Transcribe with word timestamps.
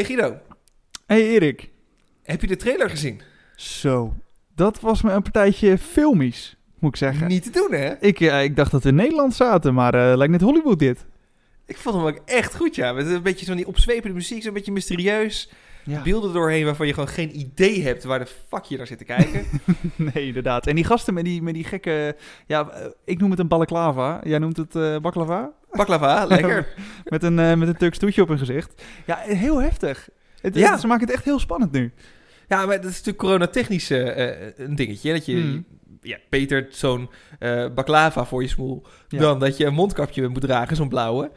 Hey 0.00 0.08
Guido, 0.08 0.38
Hey 1.06 1.22
Erik. 1.28 1.70
heb 2.22 2.40
je 2.40 2.46
de 2.46 2.56
trailer 2.56 2.90
gezien? 2.90 3.20
Zo, 3.56 4.14
dat 4.54 4.80
was 4.80 5.02
me 5.02 5.12
een 5.12 5.22
partijtje 5.22 5.78
filmisch, 5.78 6.56
moet 6.78 6.90
ik 6.90 6.96
zeggen. 6.96 7.28
Niet 7.28 7.42
te 7.42 7.50
doen, 7.50 7.72
hè? 7.72 7.94
Ik, 8.00 8.20
eh, 8.20 8.42
ik 8.42 8.56
dacht 8.56 8.70
dat 8.70 8.82
we 8.82 8.88
in 8.88 8.94
Nederland 8.94 9.34
zaten, 9.34 9.74
maar 9.74 9.94
eh 9.94 10.16
lijkt 10.16 10.32
net 10.32 10.40
Hollywood 10.40 10.78
dit. 10.78 11.06
Ik 11.66 11.76
vond 11.76 11.94
hem 11.94 12.04
ook 12.04 12.18
echt 12.24 12.56
goed, 12.56 12.74
ja. 12.74 12.92
Met 12.92 13.06
een 13.06 13.22
beetje 13.22 13.44
zo'n 13.46 13.56
die 13.56 13.66
opzwepende 13.66 14.14
muziek, 14.16 14.42
zo'n 14.42 14.52
beetje 14.52 14.72
mysterieus. 14.72 15.50
Ja. 15.84 16.02
Beelden 16.02 16.32
doorheen 16.32 16.64
waarvan 16.64 16.86
je 16.86 16.92
gewoon 16.94 17.08
geen 17.08 17.38
idee 17.38 17.82
hebt 17.82 18.04
waar 18.04 18.18
de 18.18 18.30
fuck 18.48 18.64
je 18.64 18.76
naar 18.76 18.86
zit 18.86 18.98
te 18.98 19.04
kijken. 19.04 19.44
nee, 20.14 20.26
inderdaad. 20.26 20.66
En 20.66 20.74
die 20.74 20.84
gasten 20.84 21.14
met 21.14 21.24
die, 21.24 21.42
met 21.42 21.54
die 21.54 21.64
gekke... 21.64 22.16
Ja, 22.46 22.68
eh, 22.70 22.86
ik 23.04 23.18
noem 23.18 23.30
het 23.30 23.38
een 23.38 23.48
balaclava. 23.48 24.20
Jij 24.24 24.38
noemt 24.38 24.56
het 24.56 24.76
eh 24.76 24.96
baklava? 24.96 25.52
Baklava, 25.72 26.24
lekker. 26.34 26.66
Met 27.04 27.22
een, 27.22 27.38
eh, 27.38 27.54
met 27.54 27.68
een 27.68 27.76
Turks 27.76 27.98
toetje 27.98 28.22
op 28.22 28.28
hun 28.28 28.38
gezicht. 28.38 28.82
Ja, 29.06 29.16
heel 29.16 29.62
heftig. 29.62 30.08
Het, 30.40 30.54
Ja. 30.54 30.76
Ze 30.76 30.86
maken 30.86 31.06
het 31.06 31.14
echt 31.14 31.24
heel 31.24 31.38
spannend 31.38 31.72
nu. 31.72 31.92
Ja, 32.48 32.66
maar 32.66 32.76
dat 32.76 32.84
is 32.90 32.90
natuurlijk 32.90 33.18
coronatechnisch 33.18 33.90
eh, 33.90 34.58
een 34.58 34.74
dingetje. 34.76 35.12
Dat 35.12 35.26
je 35.26 35.36
Mm. 35.36 35.64
ja, 36.00 36.16
beter 36.28 36.66
zo'n 36.70 37.10
baklava 37.74 38.24
voor 38.24 38.42
je 38.42 38.48
smoel 38.48 38.86
Ja. 39.08 39.18
dan 39.20 39.38
dat 39.38 39.56
je 39.56 39.64
een 39.66 39.74
mondkapje 39.74 40.28
moet 40.28 40.40
dragen, 40.40 40.76
zo'n 40.76 40.88
blauwe. 40.88 41.30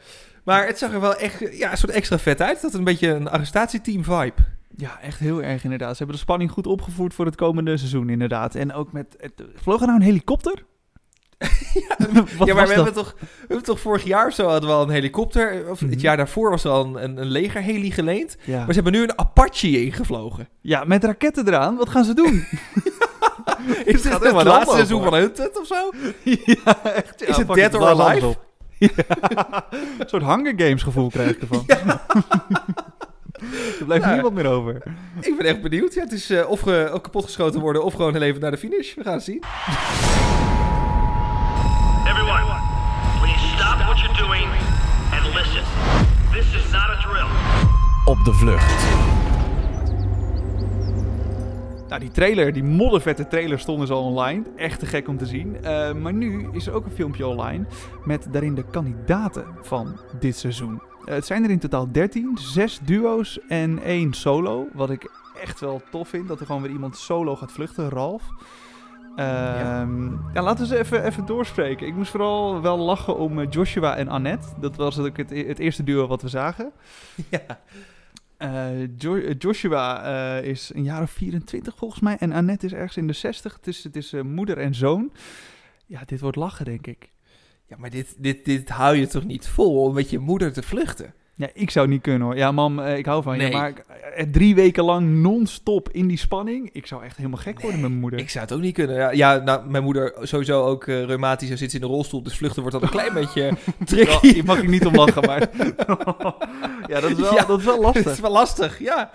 Maar 0.43 0.67
het 0.67 0.77
zag 0.77 0.93
er 0.93 1.01
wel 1.01 1.15
echt 1.15 1.57
ja, 1.57 1.71
een 1.71 1.77
soort 1.77 1.91
extra 1.91 2.19
vet 2.19 2.41
uit. 2.41 2.61
Dat 2.61 2.73
een 2.73 2.83
beetje 2.83 3.07
een 3.07 3.29
arrestatieteam 3.29 4.03
vibe. 4.03 4.33
Ja, 4.75 4.99
echt 5.01 5.19
heel 5.19 5.43
erg 5.43 5.63
inderdaad. 5.63 5.91
Ze 5.91 5.97
hebben 5.97 6.15
de 6.15 6.21
spanning 6.21 6.51
goed 6.51 6.67
opgevoerd 6.67 7.13
voor 7.13 7.25
het 7.25 7.35
komende 7.35 7.77
seizoen 7.77 8.09
inderdaad. 8.09 8.55
En 8.55 8.73
ook 8.73 8.91
met... 8.91 9.15
Het, 9.19 9.33
vloog 9.55 9.79
er 9.81 9.85
nou 9.87 9.99
een 9.99 10.05
helikopter? 10.05 10.63
Ja, 12.45 12.53
maar 12.53 12.67
we 12.67 12.73
hebben, 12.73 12.93
toch, 12.93 13.15
we 13.19 13.25
hebben 13.47 13.63
toch 13.65 13.79
vorig 13.79 14.03
jaar 14.03 14.27
of 14.27 14.33
zo 14.33 14.47
hadden 14.47 14.69
we 14.69 14.75
al 14.75 14.83
een 14.83 14.89
helikopter. 14.89 15.69
Of 15.69 15.81
Mhm. 15.81 15.91
het 15.91 16.01
jaar 16.01 16.17
daarvoor 16.17 16.49
was 16.49 16.63
er 16.63 16.71
al 16.71 16.97
een, 16.97 17.17
een, 17.21 17.25
legerheli 17.27 17.91
geleend. 17.91 18.37
Ja. 18.43 18.57
Maar 18.57 18.67
ze 18.67 18.73
hebben 18.73 18.91
nu 18.91 19.01
een 19.01 19.19
Apache 19.19 19.83
ingevlogen. 19.85 20.47
ja, 20.61 20.83
met 20.83 21.03
raketten 21.03 21.47
eraan. 21.47 21.75
Wat 21.77 21.89
gaan 21.89 22.03
ze 22.05 22.13
doen? 22.13 22.33
Is 23.85 24.01
dit 24.01 24.11
gaat 24.11 24.23
het 24.23 24.43
laatste 24.43 24.75
seizoen 24.75 25.03
van 25.03 25.13
Hunted 25.13 25.59
of 25.59 25.67
zo? 25.67 25.91
ja, 26.63 26.83
echt. 26.83 27.27
Is 27.27 27.37
het 27.37 27.47
Dead 27.47 27.73
or 27.75 27.85
Alive? 28.01 28.35
Ja. 28.77 28.89
Een 29.99 30.07
soort 30.09 30.23
Hunger 30.23 30.53
Games 30.57 30.83
gevoel 30.83 31.09
krijg 31.09 31.29
ik 31.29 31.41
ervan. 31.41 31.63
er 33.79 33.85
blijft 33.85 34.05
Ja. 34.05 34.13
niemand 34.13 34.33
meer 34.33 34.47
over. 34.47 34.83
Ik 35.21 35.37
ben 35.37 35.45
echt 35.45 35.61
benieuwd. 35.61 35.93
Ja, 35.93 36.01
het 36.03 36.11
is 36.11 36.29
eh, 36.29 36.49
of 36.49 36.59
ge, 36.59 36.89
ook 36.93 37.03
kapotgeschoten 37.03 37.59
worden 37.59 37.83
of 37.83 37.93
gewoon 37.93 38.13
heel 38.13 38.21
even 38.21 38.41
naar 38.41 38.51
de 38.51 38.57
finish. 38.57 38.93
We 38.95 39.03
gaan 39.03 39.13
het 39.13 39.23
zien. 39.23 39.43
Everyone, 42.23 42.61
please 43.19 43.41
stop 43.55 43.77
what 43.79 43.99
you're 43.99 44.17
doing 44.17 44.47
and. 45.11 45.23
This 46.31 46.53
is 46.55 46.71
not 46.71 46.89
a 46.89 46.95
drill. 47.01 47.27
Op 48.05 48.23
de 48.23 48.33
vlucht. 48.33 48.83
Nou, 51.89 51.99
die 51.99 52.11
trailer, 52.11 52.53
die 52.53 52.63
moddervette 52.63 53.27
trailer 53.27 53.59
stond 53.59 53.79
dus 53.79 53.89
al 53.89 54.03
online. 54.03 54.43
Echt 54.55 54.79
te 54.79 54.85
gek 54.85 55.07
om 55.07 55.17
te 55.17 55.25
zien. 55.25 55.63
Eh, 55.63 55.93
maar 55.93 56.13
nu 56.13 56.47
is 56.51 56.67
er 56.67 56.73
ook 56.73 56.85
een 56.85 56.91
filmpje 56.91 57.27
online 57.27 57.65
met 58.05 58.27
daarin 58.31 58.55
de 58.55 58.65
kandidaten 58.71 59.45
van 59.61 59.99
dit 60.19 60.37
seizoen. 60.37 60.81
Eh, 61.05 61.13
het 61.13 61.25
zijn 61.25 61.43
er 61.43 61.49
in 61.49 61.59
totaal 61.59 61.91
13, 61.91 62.37
zes 62.37 62.79
duo's 62.79 63.39
en 63.47 63.79
één 63.79 64.13
solo. 64.13 64.67
Wat 64.73 64.89
ik 64.89 65.11
echt 65.41 65.59
wel 65.59 65.81
tof 65.91 66.07
vind, 66.07 66.27
dat 66.27 66.39
er 66.39 66.45
gewoon 66.45 66.61
weer 66.61 66.71
iemand 66.71 66.97
solo 66.97 67.35
gaat 67.35 67.51
vluchten, 67.51 67.89
Ralf. 67.89 68.23
Ehm, 69.15 70.11
ja. 70.33 70.41
laten 70.41 70.67
we 70.67 70.75
eens 70.77 70.85
even, 70.85 71.03
even 71.05 71.25
doorspreken. 71.25 71.87
Ik 71.87 71.95
moest 71.95 72.11
vooral 72.11 72.61
wel 72.61 72.77
lachen 72.77 73.17
om 73.17 73.39
eh, 73.39 73.47
Joshua 73.49 73.95
en 73.95 74.07
Annette. 74.07 74.47
Dat 74.59 74.75
was 74.75 74.99
ook 74.99 75.17
het, 75.17 75.29
het 75.29 75.59
eerste 75.59 75.83
duo 75.83 76.07
wat 76.07 76.21
we 76.21 76.27
zagen. 76.27 76.71
Ja. 77.29 77.59
Eh, 78.37 78.97
Jo- 78.97 79.15
eh, 79.15 79.35
Joshua 79.37 80.37
is 80.37 80.71
een 80.73 80.83
jaar 80.83 81.01
of 81.01 81.11
24 81.11 81.75
volgens 81.77 82.01
mij. 82.01 82.17
En 82.19 82.31
Annette 82.31 82.65
is 82.65 82.73
ergens 82.73 82.97
in 82.97 83.07
de 83.07 83.13
60. 83.13 83.53
Het 83.53 83.67
is, 83.67 83.83
het 83.83 83.95
is 83.95 84.13
moeder 84.23 84.57
en 84.57 84.75
zoon. 84.75 85.11
Ja, 85.85 86.01
dit 86.05 86.19
wordt 86.19 86.37
lachen, 86.37 86.65
denk 86.65 86.87
ik. 86.87 87.11
Ja, 87.67 87.75
maar 87.77 87.89
dit, 87.89 88.15
dit, 88.17 88.45
dit 88.45 88.69
hou 88.69 88.95
je 88.95 89.07
toch 89.07 89.23
niet 89.23 89.47
vol 89.47 89.83
om 89.83 89.93
met 89.93 90.09
je 90.09 90.19
moeder 90.19 90.53
te 90.53 90.63
vluchten? 90.63 91.13
Ja, 91.35 91.49
ik 91.53 91.69
zou 91.69 91.85
het 91.85 91.93
niet 91.93 92.03
kunnen 92.03 92.21
hoor. 92.27 92.35
Ja, 92.37 92.51
mam, 92.51 92.79
eh, 92.79 92.97
ik 92.97 93.05
hou 93.05 93.23
van 93.23 93.37
Nee. 93.37 93.49
je. 93.49 93.53
Maar 93.55 93.73
eh, 94.15 94.25
drie 94.31 94.55
weken 94.55 94.83
lang 94.83 95.09
non-stop 95.21 95.89
in 95.91 96.07
die 96.07 96.17
spanning. 96.17 96.69
Ik 96.73 96.87
zou 96.87 97.03
echt 97.03 97.17
helemaal 97.17 97.39
gek 97.39 97.59
worden 97.61 97.79
met 97.79 97.89
mijn 97.89 98.01
moeder. 98.01 98.19
Ik 98.19 98.29
zou 98.29 98.43
het 98.45 98.53
ook 98.53 98.61
niet 98.61 98.73
kunnen. 98.73 98.95
Ja, 98.95 99.11
ja 99.11 99.35
nou, 99.35 99.69
mijn 99.69 99.83
moeder 99.83 100.13
sowieso 100.21 100.65
ook 100.65 100.87
eh 100.87 101.03
reumatisch 101.03 101.49
en 101.49 101.57
zit 101.57 101.69
ze 101.71 101.75
in 101.75 101.81
de 101.81 101.87
rolstoel. 101.87 102.23
Dus 102.23 102.37
vluchten 102.37 102.61
wordt 102.61 102.77
al 102.77 102.83
een 102.83 102.89
klein 102.89 103.13
beetje 103.23 103.51
tricky. 103.85 104.33
hier 104.33 104.45
mag 104.45 104.57
ik 104.61 104.69
niet 104.69 104.85
om 104.85 104.95
lachen, 104.95 105.25
maar... 105.25 105.49
ja, 106.91 106.99
dat 106.99 107.09
is 107.11 107.17
wel, 107.19 107.33
Ja. 107.33 107.45
dat 107.45 107.59
is 107.59 107.65
wel 107.65 107.81
Het 107.85 107.95
is 107.95 108.03
lastig. 108.03 108.19
wel 108.21 108.31
lastig, 108.31 108.79
ja. 108.79 109.09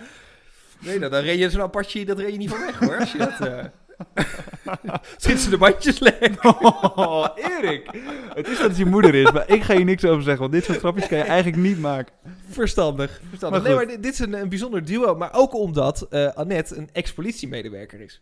Nee, 0.79 0.99
nou, 0.99 1.11
dan 1.11 1.21
reed 1.21 1.39
je 1.39 1.49
zo'n 1.49 1.61
Apache, 1.61 2.05
dat 2.05 2.19
reed 2.19 2.31
je 2.31 2.37
niet 2.37 2.49
van 2.49 2.59
weg 2.59 2.79
hoor. 2.79 2.97
Als 2.99 3.11
je 3.11 3.17
dat, 3.17 3.39
eh 3.47 3.63
Zit 5.17 5.39
ze 5.39 5.49
de 5.49 5.57
bandjes 5.57 5.99
leeg. 5.99 6.37
Oh, 6.95 7.27
Erik. 7.35 7.89
Het 8.33 8.47
is 8.47 8.57
dat 8.57 8.67
het 8.67 8.77
je 8.77 8.85
moeder 8.85 9.15
is, 9.15 9.31
maar 9.31 9.49
ik 9.49 9.63
ga 9.63 9.75
hier 9.75 9.85
niks 9.85 10.05
over 10.05 10.23
zeggen. 10.23 10.41
Want 10.41 10.51
dit 10.51 10.63
soort 10.63 10.77
grapjes 10.77 11.07
kan 11.07 11.17
je 11.17 11.23
eigenlijk 11.23 11.61
niet 11.61 11.79
maken. 11.79 12.13
Verstandig. 12.49 13.21
verstandig. 13.29 13.61
Maar 13.61 13.69
nee, 13.69 13.85
maar 13.85 14.01
dit, 14.01 14.13
is 14.13 14.19
een, 14.19 14.33
een 14.33 14.49
bijzonder 14.49 14.85
duo. 14.85 15.15
Maar 15.15 15.33
ook 15.33 15.53
omdat 15.53 16.01
eh, 16.01 16.27
Annette 16.27 16.75
een 16.75 16.89
ex-politiemedewerker 16.91 18.01
is. 18.01 18.21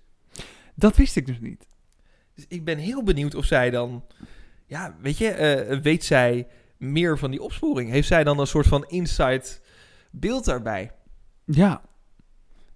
Dat 0.76 0.96
wist 0.96 1.16
ik 1.16 1.26
dus 1.26 1.40
niet. 1.40 1.68
Dus 2.36 2.46
ik 2.48 2.66
ben 2.66 2.78
heel 2.78 3.04
benieuwd 3.04 3.36
of 3.36 3.46
zij 3.46 3.70
dan... 3.70 4.04
Ja, 4.66 4.96
weet 5.02 5.18
je, 5.18 5.30
eh, 5.30 5.80
weet 5.80 6.04
zij 6.04 6.48
meer 6.78 7.18
van 7.18 7.32
die 7.32 7.42
opsporing? 7.42 7.90
Heeft 7.90 8.08
zij 8.08 8.24
dan 8.24 8.40
een 8.40 8.48
soort 8.48 8.68
van 8.68 8.86
inside 8.88 9.46
beeld 10.12 10.46
daarbij? 10.46 10.92
Ja. 11.46 11.82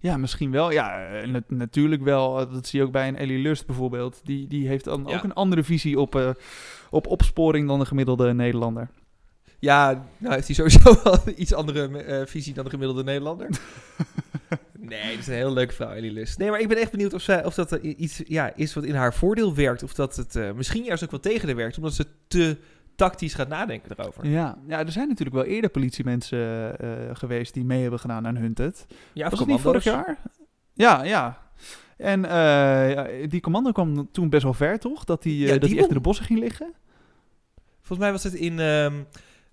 Ja, 0.01 0.17
misschien 0.17 0.51
wel. 0.51 0.71
Ja, 0.71 1.05
eh, 1.07 1.27
nat- 1.27 1.49
natuurlijk 1.49 2.03
wel. 2.03 2.39
Eh, 2.39 2.53
Dat 2.53 2.67
zie 2.67 2.79
je 2.79 2.85
ook 2.85 2.91
bij 2.91 3.07
een 3.07 3.17
Ellie 3.17 3.37
Lust 3.39 3.65
bijvoorbeeld. 3.65 4.21
Die, 4.23 4.47
die 4.47 4.67
heeft 4.67 4.83
dan 4.83 5.03
Ja. 5.07 5.15
ook 5.17 5.23
een 5.23 5.33
andere 5.33 5.63
visie 5.63 5.99
op, 5.99 6.15
eh, 6.15 6.29
op 6.89 7.07
opsporing 7.07 7.67
dan 7.67 7.79
de 7.79 7.85
gemiddelde 7.85 8.33
Nederlander. 8.33 8.89
Ja, 9.59 10.05
nou 10.17 10.33
heeft 10.33 10.45
hij 10.47 10.55
sowieso 10.55 10.95
wel 11.03 11.19
iets 11.35 11.53
andere 11.53 12.23
visie 12.27 12.53
dan 12.53 12.63
de 12.63 12.69
gemiddelde 12.69 13.03
Nederlander. 13.03 13.47
nee, 14.79 15.09
dat 15.11 15.19
is 15.19 15.27
een 15.27 15.33
heel 15.33 15.53
leuke 15.53 15.73
vrouw, 15.73 15.91
Ellie 15.91 16.11
Lust. 16.11 16.37
Nee, 16.37 16.49
maar 16.49 16.59
ik 16.59 16.67
ben 16.67 16.77
echt 16.77 16.91
benieuwd 16.91 17.13
of, 17.13 17.21
zij, 17.21 17.45
of 17.45 17.53
dat 17.53 17.71
iets 17.73 18.21
ja, 18.27 18.51
is 18.55 18.73
wat 18.73 18.83
in 18.83 18.95
haar 18.95 19.13
voordeel 19.13 19.55
werkt. 19.55 19.83
Of 19.83 19.93
dat 19.93 20.15
het 20.15 20.55
misschien 20.55 20.83
juist 20.83 21.03
ook 21.03 21.11
wel 21.11 21.19
tegen 21.19 21.47
haar 21.47 21.55
werkt. 21.55 21.77
Omdat 21.77 21.93
ze 21.93 22.05
te 22.27 22.57
tactisch 23.01 23.33
gaat 23.33 23.47
nadenken 23.47 23.91
erover. 23.97 24.27
Ja, 24.27 24.57
ja, 24.67 24.79
er 24.79 24.91
zijn 24.91 25.07
natuurlijk 25.07 25.35
wel 25.35 25.45
eerder 25.45 25.69
politiemensen 25.69 26.79
eh, 26.79 26.89
geweest 27.13 27.53
die 27.53 27.65
mee 27.65 27.81
hebben 27.81 27.99
gedaan 27.99 28.27
aan 28.27 28.35
Hunted. 28.35 28.85
Ja, 29.13 29.29
Was 29.29 29.39
het 29.39 29.47
niet 29.47 29.59
vorig 29.59 29.83
jaar? 29.83 30.17
Ja, 30.73 31.03
ja. 31.03 31.41
En 31.97 32.25
eh, 32.25 33.29
die 33.29 33.41
commando 33.41 33.71
kwam 33.71 34.11
toen 34.11 34.29
best 34.29 34.43
wel 34.43 34.53
ver, 34.53 34.79
toch? 34.79 35.03
Dat 35.03 35.23
hij 35.23 35.33
Ja, 35.33 35.45
eh, 35.45 35.59
dat 35.59 35.69
die 35.69 35.79
echt 35.79 35.87
in 35.87 35.93
de 35.93 35.99
bossen 35.99 36.25
ging 36.25 36.39
liggen. 36.39 36.73
Volgens 37.77 37.99
mij 37.99 38.11
was 38.11 38.23
het 38.23 38.33
in 38.33 38.59
ehm, 38.59 38.93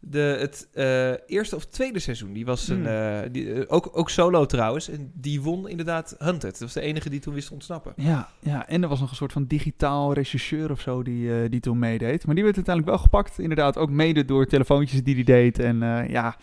de, 0.01 0.37
het 0.41 0.69
eh, 0.73 1.13
eerste 1.27 1.57
of 1.57 1.65
tweede 1.65 1.99
seizoen. 1.99 2.33
Die 2.33 2.45
was 2.45 2.69
een, 2.69 2.77
Hmm. 2.77 2.87
eh, 2.87 3.33
die, 3.33 3.53
eh, 3.53 3.65
ook, 3.67 3.89
ook 3.93 4.11
solo 4.11 4.47
trouwens. 4.47 4.89
En 4.89 5.13
die 5.15 5.43
won 5.43 5.69
inderdaad 5.69 6.15
Hunted. 6.19 6.51
Dat 6.51 6.61
was 6.61 6.73
de 6.73 6.81
enige 6.81 7.11
die 7.11 7.21
toen 7.21 7.35
wist 7.35 7.47
te 7.47 7.53
ontsnappen. 7.53 7.93
Ja, 7.97 8.29
ja, 8.41 8.69
en 8.69 8.83
er 8.83 8.89
was 8.89 9.01
nog 9.01 9.11
een 9.11 9.17
soort 9.17 9.33
van 9.33 9.47
digitaal 9.47 10.13
rechercheur 10.13 10.71
of 10.71 10.81
zo 10.81 11.03
die, 11.03 11.49
die 11.49 11.61
toen 11.61 11.79
meedeed. 11.79 12.27
Maar 12.27 12.35
die 12.35 12.45
werd 12.45 12.57
uiteindelijk 12.57 12.97
wel 12.97 13.05
gepakt. 13.05 13.39
Inderdaad, 13.39 13.77
ook 13.77 13.91
mede 13.91 14.25
door 14.25 14.47
telefoontjes 14.47 15.03
die 15.03 15.15
hij 15.15 15.25
deed. 15.25 15.59
En 15.59 15.79
ja, 16.09 16.37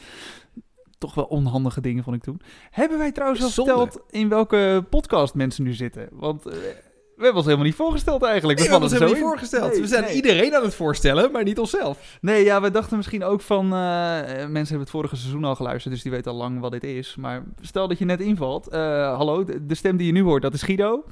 toch 0.98 1.14
wel 1.14 1.26
onhandige 1.26 1.82
dingen 1.82 2.04
vond 2.04 2.16
ik 2.16 2.24
toen. 2.24 2.42
Hebben 2.70 2.98
wij 2.98 3.12
trouwens 3.12 3.44
al 3.44 3.50
verteld 3.50 4.02
in 4.10 4.30
welke 4.30 4.86
podcast 4.90 5.34
mensen 5.34 5.64
nu 5.64 5.74
zitten? 5.74 6.08
Want 6.12 6.44
we 7.16 7.24
hebben 7.24 7.36
ons 7.36 7.46
helemaal 7.46 7.66
niet 7.66 7.76
voorgesteld 7.76 8.24
eigenlijk. 8.24 8.59
Nee, 8.59 8.68
We 8.68 8.74
hadden 8.74 8.92
het 8.92 9.00
er 9.02 9.06
helemaal 9.08 9.24
niet 9.31 9.42
in. 9.42 9.48
voorgesteld. 9.48 9.72
Nee, 9.72 9.81
we 9.81 9.88
zijn 9.88 10.03
nee. 10.03 10.16
iedereen 10.16 10.56
aan 10.56 10.64
het 10.64 10.76
voorstellen, 10.76 11.31
maar 11.31 11.44
niet 11.44 11.59
onszelf. 11.59 12.18
Nee, 12.22 12.44
ja, 12.44 12.62
we 12.62 12.72
dachten 12.72 12.98
misschien 12.98 13.24
ook 13.24 13.42
van... 13.42 13.74
eh, 13.74 14.20
eh, 14.20 14.26
mensen 14.38 14.53
hebben 14.68 14.80
het 14.80 14.90
vorige 14.90 15.16
seizoen 15.16 15.44
al 15.44 15.56
geluisterd, 15.56 15.94
dus 15.94 16.04
die 16.04 16.12
weten 16.12 16.31
al 16.31 16.38
lang 16.38 16.59
wat 16.59 16.72
dit 16.72 16.84
is. 16.84 17.16
Maar 17.16 17.44
stel 17.62 17.88
dat 17.88 17.98
je 17.98 18.06
net 18.06 18.20
invalt. 18.22 18.68
eh, 18.68 18.80
hallo, 19.16 19.44
de, 19.44 19.66
de 19.66 19.75
stem 19.75 19.98
die 19.98 20.07
je 20.07 20.13
nu 20.13 20.22
hoort, 20.22 20.42
dat 20.42 20.54
is 20.54 20.62
Guido. 20.62 21.04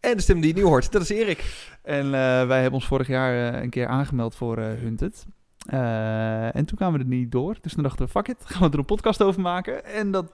En 0.00 0.16
de 0.16 0.22
stem 0.22 0.40
die 0.40 0.54
je 0.54 0.60
nu 0.60 0.66
hoort, 0.66 0.92
dat 0.92 1.02
is 1.02 1.08
Erik. 1.10 1.68
En 1.82 2.04
eh, 2.04 2.10
wij 2.46 2.56
hebben 2.60 2.72
ons 2.72 2.86
vorig 2.86 3.06
jaar 3.06 3.52
eh, 3.54 3.62
een 3.62 3.70
keer 3.70 3.86
aangemeld 3.86 4.34
voor 4.34 4.58
eh 4.58 4.64
Hunted. 4.80 5.26
Eh, 5.66 6.54
en 6.56 6.64
toen 6.64 6.76
kwamen 6.76 6.98
we 6.98 7.04
er 7.04 7.10
niet 7.10 7.32
door. 7.32 7.56
Dus 7.60 7.74
toen 7.74 7.82
dachten 7.82 8.04
we, 8.04 8.10
fuck 8.10 8.28
it, 8.28 8.36
gaan 8.44 8.62
we 8.66 8.72
er 8.72 8.78
een 8.78 8.84
podcast 8.84 9.22
over 9.22 9.40
maken. 9.40 9.84
En 9.84 10.10
dat 10.10 10.32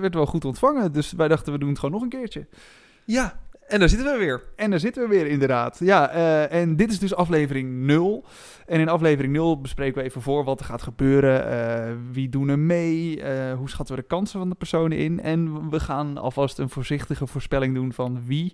werd 0.00 0.14
wel 0.14 0.26
goed 0.26 0.44
ontvangen. 0.44 0.92
Dus 0.92 1.12
wij 1.12 1.28
dachten, 1.28 1.52
we 1.52 1.58
doen 1.58 1.68
het 1.68 1.78
gewoon 1.78 1.94
nog 1.94 2.02
een 2.02 2.08
keertje. 2.20 2.46
Ja, 3.04 3.38
en 3.68 3.78
daar 3.78 3.88
zitten 3.88 4.12
we 4.12 4.18
weer. 4.18 4.42
En 4.56 4.70
daar 4.70 4.80
zitten 4.80 5.02
we 5.02 5.08
weer 5.08 5.26
inderdaad. 5.26 5.78
Ja, 5.78 6.10
eh, 6.10 6.60
en 6.60 6.76
dit 6.76 6.90
is 6.90 6.98
dus 6.98 7.14
aflevering 7.14 7.70
0. 7.86 8.24
En 8.66 8.80
in 8.80 8.88
aflevering 8.88 9.32
0 9.32 9.60
bespreken 9.60 9.98
we 9.98 10.04
even 10.08 10.22
voor 10.22 10.44
wat 10.44 10.60
er 10.60 10.66
gaat 10.66 10.82
gebeuren. 10.82 11.48
eh, 11.50 11.92
wie 12.12 12.28
doen 12.28 12.48
er 12.48 12.58
mee? 12.58 13.22
eh, 13.22 13.54
hoe 13.56 13.68
schatten 13.70 13.94
we 13.94 14.00
de 14.00 14.06
kansen 14.06 14.38
van 14.38 14.48
de 14.48 14.54
personen 14.54 14.98
in? 14.98 15.20
En 15.22 15.70
we 15.70 15.80
gaan 15.80 16.18
alvast 16.18 16.58
een 16.58 16.70
voorzichtige 16.70 17.26
voorspelling 17.26 17.74
doen 17.74 17.92
van 17.92 18.22
wie 18.26 18.52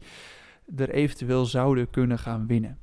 er 0.76 0.90
eventueel 0.90 1.44
zouden 1.46 1.90
kunnen 1.90 2.18
gaan 2.18 2.46
winnen. 2.46 2.78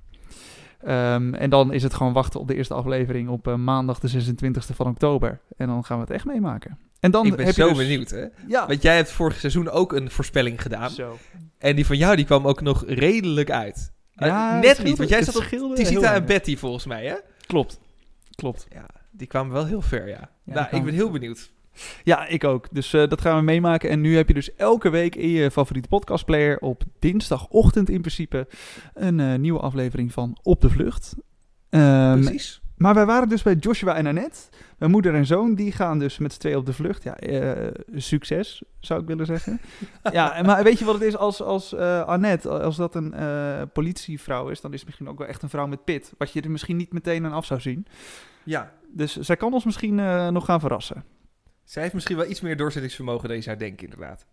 Ehm, 0.80 1.34
en 1.34 1.50
dan 1.50 1.74
is 1.74 1.84
het 1.84 1.94
gewoon 1.94 2.14
wachten 2.14 2.40
op 2.40 2.48
de 2.48 2.56
eerste 2.56 2.74
aflevering 2.74 3.30
op 3.30 3.56
maandag 3.56 4.00
de 4.00 4.08
26e 4.08 4.76
van 4.76 4.88
oktober. 4.88 5.40
En 5.58 5.68
dan 5.68 5.86
gaan 5.86 5.98
we 5.98 6.04
het 6.04 6.12
echt 6.14 6.26
meemaken. 6.26 6.78
En 7.00 7.12
dan 7.12 7.26
ik 7.26 7.36
ben 7.36 7.46
heb 7.46 7.56
je 7.56 7.62
zo 7.62 7.70
dus- 7.70 7.78
benieuwd, 7.78 8.10
hè? 8.10 8.26
Ja. 8.48 8.68
Want 8.68 8.82
jij 8.82 8.96
hebt 8.96 9.12
vorig 9.12 9.40
seizoen 9.40 9.70
ook 9.70 9.94
een 9.94 10.12
voorspelling 10.12 10.62
gedaan. 10.62 10.90
Zo. 10.90 11.18
En 11.60 11.76
die 11.76 11.86
van 11.86 11.98
jou, 11.98 12.16
die 12.16 12.26
kwam 12.26 12.48
ook 12.48 12.62
nog 12.62 12.84
redelijk 12.88 13.52
uit. 13.52 13.92
Eh, 14.16 14.28
Ja, 14.28 14.60
net 14.60 14.84
niet, 14.84 14.98
want 14.98 15.10
jij 15.10 15.24
zat 15.24 15.36
op 15.36 15.44
Tisita 15.76 15.90
heel 15.90 16.04
en. 16.04 16.26
Betty 16.26 16.58
volgens 16.58 16.86
mij, 16.86 17.06
hè? 17.06 17.16
Klopt. 17.48 17.80
Klopt. 18.36 18.68
Ja, 18.74 18.86
die 19.12 19.28
kwamen 19.28 19.54
wel 19.54 19.66
heel 19.66 19.82
ver, 19.82 20.08
ja. 20.08 20.30
nou, 20.44 20.68
ik 20.72 20.84
ben 20.84 20.94
heel 20.94 21.12
benieuwd. 21.12 21.52
Ja, 22.04 22.28
ik 22.28 22.44
ook. 22.44 22.68
Dus 22.72 22.94
eh, 22.94 23.08
dat 23.08 23.22
gaan 23.22 23.38
we 23.38 23.44
meemaken. 23.44 23.90
En 23.90 24.02
nu 24.02 24.16
heb 24.16 24.28
je 24.28 24.34
dus 24.34 24.56
elke 24.56 24.90
week 24.90 25.16
in 25.16 25.30
je 25.30 25.52
favoriete 25.52 25.88
podcastplayer 25.88 26.60
op 26.60 26.84
dinsdagochtend 27.00 27.90
in 27.90 28.00
principe 28.02 28.48
een 28.94 29.20
eh, 29.20 29.36
nieuwe 29.36 29.60
aflevering 29.60 30.14
van 30.14 30.38
Op 30.44 30.62
de 30.62 30.70
Vlucht. 30.70 31.16
Ehm, 31.70 32.22
Precies. 32.22 32.62
Maar 32.80 32.94
wij 32.94 33.06
waren 33.06 33.30
dus 33.30 33.44
bij 33.44 33.56
Joshua 33.56 33.96
en 33.96 34.08
Annette. 34.08 34.40
Mijn 34.78 34.92
moeder 34.92 35.16
en 35.16 35.26
zoon, 35.26 35.56
die 35.56 35.72
gaan 35.72 36.00
dus 36.00 36.18
met 36.18 36.34
z'n 36.34 36.40
tweeën 36.40 36.58
op 36.58 36.66
de 36.66 36.74
vlucht. 36.74 37.04
Ja, 37.04 37.16
eh, 37.16 37.72
succes, 37.96 38.64
zou 38.80 39.02
ik 39.02 39.08
willen 39.08 39.26
zeggen. 39.26 39.62
ja, 40.12 40.42
maar 40.42 40.64
weet 40.64 40.80
je 40.80 40.86
wat 40.86 40.94
het 40.94 41.04
is 41.04 41.18
als, 41.18 41.42
als 41.42 41.74
eh, 41.74 42.02
Annette, 42.02 42.50
als 42.50 42.76
dat 42.76 42.96
een 42.96 43.14
eh, 43.14 43.62
politievrouw 43.74 44.50
is, 44.50 44.62
dan 44.62 44.74
is 44.74 44.78
het 44.78 44.86
misschien 44.86 45.10
ook 45.10 45.18
wel 45.18 45.28
echt 45.28 45.42
een 45.42 45.50
vrouw 45.50 45.68
met 45.68 45.84
pit. 45.84 46.14
Wat 46.18 46.34
je 46.34 46.42
er 46.42 46.52
misschien 46.52 46.78
niet 46.78 46.94
meteen 46.94 47.26
aan 47.26 47.34
af 47.34 47.46
zou 47.46 47.60
zien. 47.60 47.88
Ja, 48.44 48.72
Dus 48.92 49.18
zij 49.18 49.38
kan 49.38 49.54
ons 49.54 49.66
misschien 49.66 49.96
nog 50.34 50.46
gaan 50.46 50.60
verrassen. 50.60 51.04
zij 51.64 51.82
heeft 51.82 51.94
misschien 51.94 52.18
wel 52.18 52.30
iets 52.30 52.42
meer 52.42 52.58
doorzettingsvermogen 52.58 53.28
dan 53.28 53.38
je 53.38 53.44
zou 53.44 53.58
denken, 53.58 53.90
inderdaad. 53.90 54.26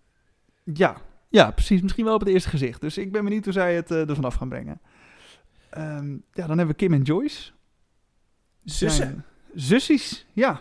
Ja, 0.65 0.97
ja, 1.29 1.51
precies. 1.51 1.83
Misschien 1.83 2.05
wel 2.05 2.15
op 2.15 2.21
het 2.21 2.29
eerste 2.29 2.49
gezicht. 2.49 2.81
Dus 2.81 2.99
ik 2.99 3.13
ben 3.13 3.25
benieuwd 3.25 3.45
hoe 3.45 3.53
zij 3.53 3.75
het 3.75 3.91
er 3.91 4.15
vanaf 4.15 4.35
gaan 4.35 4.49
brengen. 4.49 4.81
Ehm, 5.71 6.11
ja, 6.11 6.47
dan 6.47 6.59
hebben 6.59 6.67
we 6.67 6.75
Kim 6.75 6.93
en 6.93 7.03
Joyce. 7.03 7.53
Zussen. 8.71 9.07
Zijn 9.07 9.25
Zussies, 9.55 10.27
ja. 10.33 10.61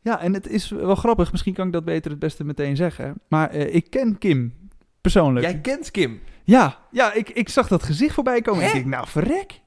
Ja, 0.00 0.20
en 0.20 0.34
het 0.34 0.48
is 0.48 0.68
wel 0.70 0.94
grappig. 0.94 1.30
Misschien 1.30 1.54
kan 1.54 1.66
ik 1.66 1.72
dat 1.72 1.84
beter 1.84 2.10
het 2.10 2.20
beste 2.20 2.44
meteen 2.44 2.76
zeggen. 2.76 3.14
Maar 3.28 3.50
eh, 3.50 3.74
ik 3.74 3.90
ken 3.90 4.18
Kim 4.18 4.54
persoonlijk. 5.00 5.46
Jij 5.46 5.58
kent 5.60 5.90
Kim. 5.90 6.20
Ja, 6.44 6.76
ja 6.90 7.12
ik, 7.12 7.28
ik 7.30 7.48
zag 7.48 7.68
dat 7.68 7.82
gezicht 7.82 8.14
voorbij 8.14 8.40
komen. 8.42 8.62
En 8.62 8.68
ik 8.68 8.74
denk, 8.74 8.86
nou, 8.86 9.06
verrek. 9.08 9.60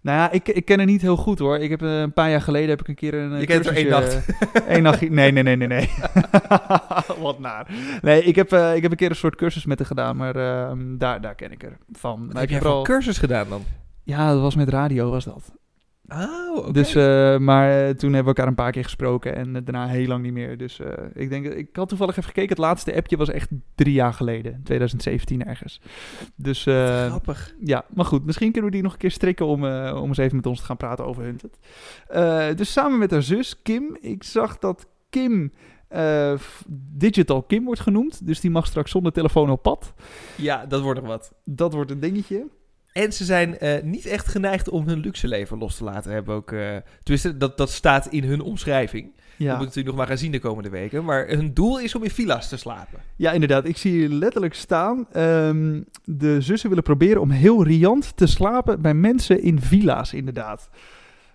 Nou 0.00 0.18
ja, 0.18 0.30
ik, 0.30 0.48
ik 0.48 0.64
ken 0.64 0.76
haar 0.78 0.86
niet 0.86 1.02
heel 1.02 1.16
goed 1.16 1.38
hoor. 1.38 1.58
Ik 1.58 1.70
heb 1.70 1.82
eh, 1.82 2.00
een 2.00 2.12
paar 2.12 2.30
jaar 2.30 2.40
geleden 2.40 2.68
heb 2.68 2.80
ik 2.80 2.88
een 2.88 2.94
keer 2.94 3.14
een. 3.14 3.32
eh, 3.32 3.40
Je 3.40 3.46
kent 3.46 3.64
haar 3.64 3.74
één 3.74 3.86
cursusje- 3.88 4.22
Eén 4.66 4.82
nachtje. 4.82 5.10
Nee, 5.10 5.32
nee, 5.32 5.42
nee, 5.42 5.56
nee, 5.56 5.68
nee. 5.68 5.90
Wat 7.22 7.38
naar. 7.38 7.66
Nee, 8.02 8.22
ik 8.22 8.34
heb, 8.36 8.52
eh, 8.52 8.74
ik 8.76 8.82
heb 8.82 8.90
een 8.90 8.96
keer 8.96 9.10
een 9.10 9.16
soort 9.16 9.36
cursus 9.36 9.64
met 9.64 9.78
haar 9.78 9.86
gedaan, 9.86 10.16
maar 10.16 10.36
ehm, 10.36 10.96
daar, 10.96 11.20
daar 11.20 11.34
ken 11.34 11.52
ik 11.52 11.62
er 11.62 11.76
van. 11.92 12.18
Maar 12.26 12.34
heb 12.34 12.42
ik 12.42 12.48
jij 12.48 12.58
heb 12.58 12.66
voor 12.66 12.76
al- 12.76 12.82
cursus 12.82 13.18
gedaan 13.18 13.48
dan? 13.48 13.62
Ja, 14.02 14.32
dat 14.32 14.40
was 14.40 14.54
met 14.54 14.68
radio, 14.68 15.10
was 15.10 15.24
dat. 15.24 15.52
Oh. 16.12 16.72
Dus, 16.72 16.94
eh, 16.94 17.38
maar 17.38 17.70
eh, 17.70 17.94
toen 17.94 18.12
hebben 18.12 18.32
we 18.32 18.38
elkaar 18.38 18.46
een 18.46 18.54
paar 18.54 18.72
keer 18.72 18.82
gesproken 18.82 19.36
en 19.36 19.56
eh, 19.56 19.62
daarna 19.64 19.86
heel 19.86 20.06
lang 20.06 20.22
niet 20.22 20.32
meer. 20.32 20.56
Dus 20.56 20.80
ik 21.14 21.28
denk, 21.28 21.46
ik 21.46 21.68
had 21.76 21.88
toevallig 21.88 22.16
even 22.16 22.28
gekeken. 22.28 22.48
Het 22.48 22.58
laatste 22.58 22.94
appje 22.94 23.16
was 23.16 23.28
echt 23.28 23.48
drie 23.74 23.92
jaar 23.92 24.12
geleden, 24.12 24.60
2017 24.64 25.44
ergens. 25.44 25.80
Dus 26.36 26.62
Grappig. 26.62 27.54
ja, 27.64 27.84
maar 27.94 28.04
goed, 28.04 28.24
misschien 28.24 28.52
kunnen 28.52 28.70
we 28.70 28.76
die 28.76 28.84
nog 28.84 28.92
een 28.92 28.98
keer 28.98 29.10
strikken 29.10 29.46
om, 29.46 29.64
om 29.94 30.08
eens 30.08 30.18
even 30.18 30.36
met 30.36 30.46
ons 30.46 30.58
te 30.60 30.66
gaan 30.66 30.76
praten 30.76 31.04
over 31.04 31.22
Hunted. 31.22 31.58
Dus 32.56 32.72
samen 32.72 32.98
met 32.98 33.10
haar 33.10 33.22
zus 33.22 33.62
Kim, 33.62 33.96
ik 34.00 34.22
zag 34.22 34.58
dat 34.58 34.86
Kim 35.10 35.52
Digital 36.92 37.42
Kim 37.42 37.64
wordt 37.64 37.80
genoemd. 37.80 38.26
Dus 38.26 38.40
die 38.40 38.50
mag 38.50 38.66
straks 38.66 38.90
zonder 38.90 39.12
telefoon 39.12 39.50
op 39.50 39.62
pad. 39.62 39.94
Ja, 40.36 40.66
dat 40.66 40.80
wordt 40.80 41.00
nog 41.00 41.08
wat. 41.08 41.32
Dat 41.44 41.72
wordt 41.72 41.90
een 41.90 42.00
dingetje. 42.00 42.46
En 42.92 43.12
ze 43.12 43.24
zijn 43.24 43.58
eh, 43.58 43.82
niet 43.82 44.06
echt 44.06 44.28
geneigd 44.28 44.68
om 44.68 44.88
hun 44.88 44.98
luxe 44.98 45.28
leven 45.28 45.58
los 45.58 45.76
te 45.76 45.84
laten. 45.84 46.12
Hebben 46.12 46.34
ook, 46.34 46.48
tenminste, 47.02 47.36
dat, 47.36 47.56
dat 47.58 47.70
staat 47.70 48.06
in 48.06 48.24
hun 48.24 48.40
omschrijving. 48.40 49.04
Dat 49.14 49.20
Ja. 49.36 49.46
moet 49.52 49.60
ik 49.60 49.66
natuurlijk 49.66 49.86
nog 49.86 49.96
maar 49.96 50.06
gaan 50.06 50.18
zien 50.18 50.32
de 50.32 50.38
komende 50.38 50.70
weken. 50.70 51.04
Maar 51.04 51.26
hun 51.28 51.54
doel 51.54 51.80
is 51.80 51.94
om 51.94 52.02
in 52.02 52.10
villa's 52.10 52.48
te 52.48 52.56
slapen. 52.56 52.98
ja, 53.16 53.32
inderdaad. 53.32 53.64
Ik 53.64 53.76
zie 53.76 54.08
letterlijk 54.08 54.54
staan. 54.54 55.06
ehm, 55.12 55.80
de 56.04 56.40
zussen 56.40 56.68
willen 56.68 56.84
proberen 56.84 57.20
om 57.20 57.30
heel 57.30 57.64
riant 57.64 58.16
te 58.16 58.26
slapen 58.26 58.80
bij 58.82 58.94
mensen 58.94 59.42
in 59.42 59.60
villa's, 59.60 60.12
inderdaad. 60.12 60.70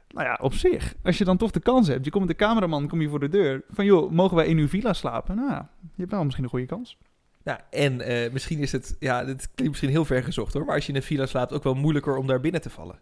Nou 0.09 0.25
ja, 0.27 0.37
op 0.41 0.53
zich. 0.53 0.95
Als 1.03 1.17
je 1.17 1.23
dan 1.23 1.37
toch 1.37 1.51
de 1.51 1.59
kans 1.59 1.87
hebt. 1.87 2.05
Je 2.05 2.11
komt 2.11 2.25
met 2.27 2.37
de 2.37 2.45
cameraman, 2.45 2.87
kom 2.87 3.01
je 3.01 3.09
voor 3.09 3.19
de 3.19 3.29
deur. 3.29 3.61
Van 3.69 3.85
joh, 3.85 4.11
mogen 4.11 4.35
wij 4.35 4.47
in 4.47 4.57
uw 4.57 4.67
villa 4.67 4.93
slapen? 4.93 5.35
Nou 5.35 5.49
ja, 5.49 5.69
je 5.81 5.87
hebt 6.01 6.11
wel 6.11 6.23
misschien 6.23 6.43
een 6.43 6.49
goede 6.49 6.65
kans. 6.65 6.97
Nou, 7.47 7.59
en 7.69 8.01
eh, 8.01 8.31
misschien 8.31 8.59
is 8.59 8.71
het, 8.71 8.95
ja, 8.99 9.23
dit 9.23 9.41
klinkt 9.41 9.63
misschien 9.63 9.89
heel 9.89 10.05
ver 10.05 10.23
gezocht 10.23 10.53
hoor. 10.53 10.65
Maar 10.65 10.75
als 10.75 10.85
je 10.85 10.91
in 10.91 10.97
een 10.97 11.03
villa 11.03 11.25
slaapt, 11.25 11.53
ook 11.53 11.63
wel 11.63 11.73
moeilijker 11.73 12.17
om 12.17 12.27
daar 12.27 12.39
binnen 12.39 12.61
te 12.61 12.69
vallen. 12.69 12.99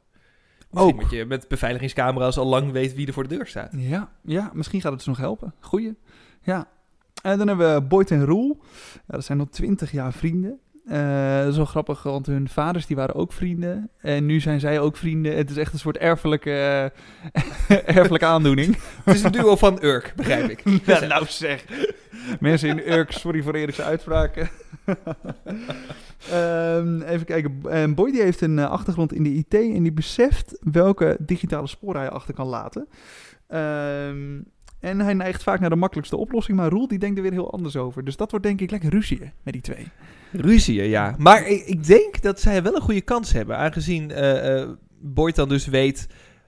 Misschien 0.69 0.94
omdat 0.94 1.12
je 1.12 1.25
met 1.25 1.47
beveiligingscamera's 1.47 2.38
al 2.38 2.45
lang 2.45 2.71
weet 2.71 2.94
wie 2.94 3.07
er 3.07 3.13
voor 3.13 3.27
de 3.27 3.36
deur 3.36 3.47
staat. 3.47 3.71
Ja, 3.71 4.12
ja, 4.21 4.51
misschien 4.53 4.81
gaat 4.81 4.92
het 4.92 5.01
ze 5.01 5.09
nog 5.09 5.18
helpen. 5.18 5.53
Goeie. 5.59 5.95
Ja. 6.42 6.68
En 7.21 7.38
dan 7.38 7.47
hebben 7.47 7.74
we 7.74 7.81
Boyd 7.81 8.12
en 8.12 8.25
Roel. 8.25 8.62
Ja, 8.94 9.00
dat 9.13 9.25
zijn 9.25 9.39
al 9.39 9.50
twintig 9.50 9.92
jaar 9.92 10.13
vrienden. 10.13 10.59
Eh, 10.85 11.39
dat 11.39 11.47
is 11.47 11.55
wel 11.55 11.65
grappig, 11.65 12.03
want 12.03 12.25
hun 12.25 12.49
vaders 12.49 12.85
die 12.85 12.95
waren 12.95 13.15
ook 13.15 13.33
vrienden. 13.33 13.89
En 14.01 14.25
nu 14.25 14.39
zijn 14.39 14.59
zij 14.59 14.79
ook 14.79 14.97
vrienden. 14.97 15.35
Het 15.35 15.49
is 15.49 15.57
echt 15.57 15.73
een 15.73 15.79
soort 15.79 15.97
erfelijke, 15.97 16.51
eh, 17.31 17.77
erfelijke 17.97 18.25
aandoening. 18.25 18.77
Het 19.03 19.15
is 19.15 19.23
een 19.23 19.31
duo 19.31 19.55
van 19.55 19.77
Urk, 19.81 20.13
begrijp 20.15 20.49
ik. 20.49 20.63
Ja, 20.85 21.05
nou 21.05 21.25
zeg. 21.27 21.65
Mensen 22.39 22.69
in 22.69 22.91
Urk, 22.93 23.11
sorry 23.11 23.41
voor 23.41 23.53
Erikse 23.53 23.83
uitspraken. 23.83 24.49
Ehm, 26.31 27.01
even 27.01 27.25
kijken. 27.25 27.61
En 27.69 27.95
Boy 27.95 28.11
die 28.11 28.21
heeft 28.21 28.41
een 28.41 28.59
eh, 28.59 28.69
achtergrond 28.69 29.13
in 29.13 29.23
de 29.23 29.33
IT 29.33 29.53
en 29.53 29.83
die 29.83 29.93
beseft 29.93 30.57
welke 30.61 31.17
digitale 31.19 31.67
sporen 31.67 32.01
hij 32.01 32.09
achter 32.09 32.33
kan 32.33 32.47
laten. 32.47 32.87
Ehm, 33.47 34.39
en 34.80 35.00
hij 35.00 35.13
neigt 35.13 35.44
vaak 35.44 35.60
naar 35.60 35.69
de 35.69 35.75
makkelijkste 35.75 36.18
oplossing, 36.18 36.57
maar 36.57 36.69
Roel 36.69 36.88
die 36.88 37.00
denkt 37.00 37.18
er 37.18 37.24
weer 37.24 37.31
heel 37.31 37.51
anders 37.51 37.75
over. 37.75 38.04
Dus 38.04 38.16
dat 38.16 38.31
wordt 38.31 38.45
denk 38.45 38.62
ik 38.62 38.72
lekker 38.72 38.89
ruzie 38.89 39.19
met 39.44 39.54
die 39.54 39.62
twee. 39.62 39.88
Ruzieën, 40.31 40.86
ja. 40.89 41.16
Maar 41.18 41.48
ik, 41.48 41.66
ik 41.66 41.86
denk 41.86 42.22
dat 42.22 42.39
zij 42.42 42.63
wel 42.63 42.75
een 42.75 42.81
goede 42.81 43.01
kans 43.01 43.31
hebben. 43.33 43.57
Aangezien 43.57 44.12
eh, 44.12 44.69
Boyd 45.00 45.36
dan 45.36 45.50
dus 45.50 45.66
weet 45.68 46.07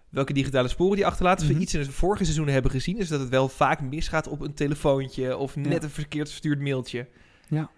welke 0.09 0.33
digitale 0.33 0.67
sporen 0.67 0.95
die 0.95 1.05
achterlaat. 1.05 1.39
Als 1.39 1.47
Mhm. 1.47 1.55
we 1.57 1.61
iets 1.63 1.73
in 1.73 1.79
het 1.79 1.89
vorige 1.89 2.23
seizoen 2.23 2.47
hebben 2.47 2.71
gezien... 2.71 2.97
is 2.97 3.07
dat 3.07 3.19
het 3.19 3.29
wel 3.29 3.49
vaak 3.49 3.81
misgaat 3.81 4.27
op 4.27 4.41
een 4.41 4.53
telefoontje... 4.53 5.37
of 5.37 5.55
net 5.55 5.73
Ja. 5.73 5.81
een 5.81 5.89
verkeerd 5.89 6.29
verstuurd 6.29 6.59
mailtje. 6.61 7.07
Ja. 7.47 7.69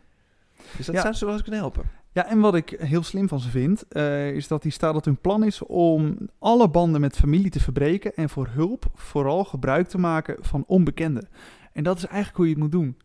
Dus 0.78 0.86
dat 0.86 0.96
Ja. 0.96 1.02
zou 1.02 1.14
ze 1.14 1.26
wel 1.26 1.34
eens 1.34 1.44
kunnen 1.44 1.60
helpen. 1.62 1.84
Ja, 2.12 2.26
en 2.30 2.40
wat 2.40 2.56
ik 2.56 2.76
heel 2.80 3.04
slim 3.04 3.28
van 3.28 3.40
ze 3.40 3.50
vind, 3.50 3.88
eh, 3.88 4.32
is 4.32 4.48
dat 4.48 4.62
die 4.62 4.72
staat 4.72 4.94
dat 4.94 5.06
hun 5.06 5.18
plan 5.18 5.44
is 5.44 5.62
om 5.62 6.18
alle 6.40 6.70
banden 6.70 7.02
met 7.02 7.18
familie 7.18 7.50
te 7.50 7.60
verbreken 7.60 8.16
en 8.16 8.30
voor 8.30 8.48
hulp 8.52 8.86
vooral 8.94 9.44
gebruik 9.44 9.88
te 9.88 9.98
maken 9.98 10.36
van 10.40 10.64
onbekenden. 10.68 11.28
En 11.74 11.84
dat 11.84 11.98
is 11.98 12.06
eigenlijk 12.06 12.36
hoe 12.36 12.46
je 12.46 12.52
het 12.52 12.62
moet 12.62 12.72
doen. 12.72 12.98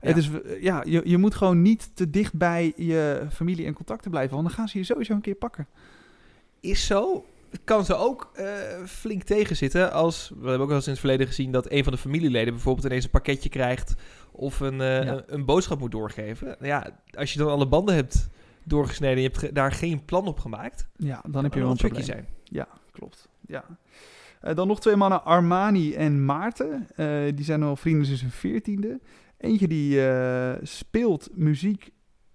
Ja. 0.00 0.08
Het 0.08 0.16
is, 0.16 0.30
eh, 0.30 0.62
ja, 0.62 0.82
je, 0.86 1.00
je 1.04 1.18
moet 1.18 1.34
gewoon 1.34 1.62
niet 1.62 1.90
te 1.96 2.10
dicht 2.10 2.34
bij 2.34 2.72
je 2.76 3.26
familie 3.30 3.66
en 3.66 3.74
contacten 3.74 4.10
blijven, 4.10 4.34
want 4.34 4.46
dan 4.46 4.56
gaan 4.56 4.68
ze 4.68 4.78
je 4.78 4.84
sowieso 4.84 5.12
een 5.12 5.20
keer 5.20 5.34
pakken. 5.34 5.66
Is 6.60 6.86
zo. 6.86 7.24
Het 7.50 7.60
kan 7.64 7.84
ze 7.84 7.94
ook 7.94 8.30
eh, 8.34 8.46
flink 8.86 9.22
tegenzitten 9.22 9.92
als... 9.92 10.28
We 10.28 10.40
hebben 10.40 10.60
ook 10.60 10.66
wel 10.66 10.76
eens 10.76 10.86
in 10.86 10.92
het 10.92 11.00
verleden 11.00 11.26
gezien... 11.26 11.52
dat 11.52 11.70
een 11.70 11.84
van 11.84 11.92
de 11.92 11.98
familieleden 11.98 12.54
bijvoorbeeld 12.54 12.86
ineens 12.86 13.04
een 13.04 13.10
pakketje 13.10 13.48
krijgt... 13.48 13.94
of 14.32 14.60
een, 14.60 14.76
Ja. 14.76 15.06
een, 15.06 15.22
een 15.26 15.44
boodschap 15.44 15.78
moet 15.78 15.90
doorgeven. 15.90 16.56
Ja, 16.60 16.90
als 17.14 17.32
je 17.32 17.38
dan 17.38 17.48
alle 17.48 17.68
banden 17.68 17.94
hebt 17.94 18.28
doorgesneden... 18.68 19.16
en 19.16 19.22
je 19.22 19.30
hebt 19.32 19.54
daar 19.54 19.72
geen 19.72 20.04
plan 20.04 20.26
op 20.26 20.38
gemaakt... 20.38 20.88
Ja, 20.96 21.22
dan 21.28 21.44
heb 21.44 21.54
je 21.54 21.60
wel 21.60 21.70
een 21.70 21.76
probleem. 21.76 22.04
zijn. 22.04 22.26
Ja, 22.44 22.68
klopt. 22.92 23.28
Ja. 23.46 23.64
Eh, 24.40 24.54
dan 24.54 24.66
nog 24.66 24.80
twee 24.80 24.96
mannen, 24.96 25.24
Armani 25.24 25.94
en 25.94 26.24
Maarten. 26.24 26.86
Eh, 26.96 27.06
die 27.34 27.44
zijn 27.44 27.62
al 27.62 27.76
vrienden 27.76 28.06
sinds 28.06 28.20
hun 28.20 28.30
veertiende. 28.30 29.00
Eentje 29.38 29.68
die 29.68 30.08
eh, 30.08 30.52
speelt 30.62 31.28
muziek... 31.32 31.90